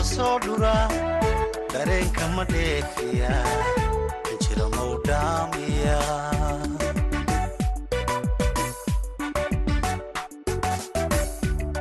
ma 0.01 0.07
soo 0.15 0.37
dhuraa 0.43 0.87
dareenka 1.73 2.25
ma 2.35 2.43
dheefiya 2.53 3.33
jira 4.43 4.65
mau 4.75 4.93
dhaamiya 5.07 5.99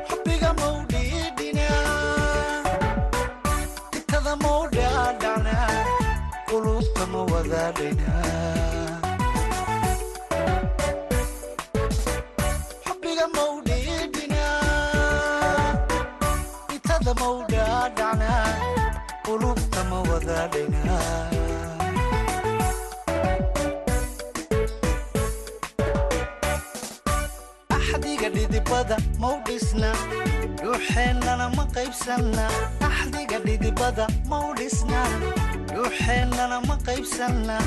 xubbiga 0.09 0.50
mau 0.61 0.76
dhiidhina 0.92 1.68
ditada 3.92 4.35
mau 4.44 4.61
dhaadhana 4.76 5.56
qulubta 6.48 7.04
ma 7.12 7.20
wadaadhayna 7.33 8.14
axdiga 27.76 28.29
dhidibada 28.37 28.96
mau 29.20 29.37
dhisna 29.46 29.90
dhuuxeennana 30.62 31.46
ma 31.57 31.64
qaybsanna. 31.76 32.46
Axdiga 32.88 33.38
dhidibada 33.46 34.07
mau 34.31 34.55
dhisna 34.59 35.03
dhuuxeennana 35.74 36.59
ma 36.68 36.76
qaybsanna. 36.88 37.59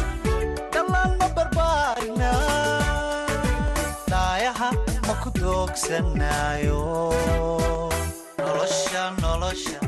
Dhallaan 0.74 1.12
ma 1.22 1.28
barbaarina 1.38 2.32
daayaha 4.12 4.70
ma 5.08 5.14
ku 5.22 5.30
doogsanaayo. 5.42 6.82
Nolosha 8.42 9.04
nolosha 9.22 9.83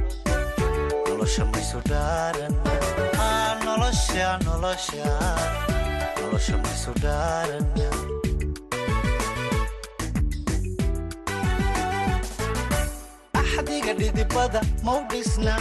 axdiga 13.36 13.92
ah, 13.92 13.98
dhidibada 14.00 14.62
mau 14.88 15.04
dhisna 15.12 15.56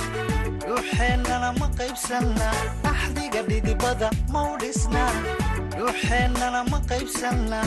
dhuuxeennana 0.63 1.51
ma 1.59 1.67
qaybsanna 1.79 2.49
axdiga 2.93 3.43
dhidibada 3.51 4.09
mau 4.35 4.55
dhisna 4.63 5.05
dhuuxeennana 5.75 6.61
ma 6.71 6.79
qaybsanna 6.91 7.61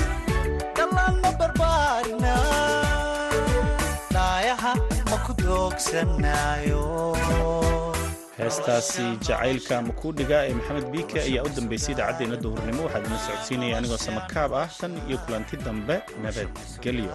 dhallaanna 0.77 1.29
barbaarina 1.39 2.33
dhaayaha 4.15 4.73
ma 5.11 5.17
ku 5.27 5.31
doogsanaayo 5.43 6.83
heestaasi 8.37 9.03
jacaylka 9.27 9.81
makuu 9.87 10.11
ee 10.47 10.53
maxamed 10.59 10.85
biike 10.93 11.19
ayaa 11.27 11.43
u 11.47 11.49
dambaysay 11.57 11.93
idaacaddeenna 11.95 12.37
duhurnimo. 12.43 12.83
Waxaad 12.85 13.05
ina 13.07 13.19
socodsiinaya 13.25 13.77
anigoo 13.77 13.97
samakaab 14.07 14.51
ah 14.63 14.69
tan 14.79 14.93
iyo 15.09 15.17
kulanti 15.25 15.55
dambe 15.65 15.95
nabadgelyo 16.23 17.13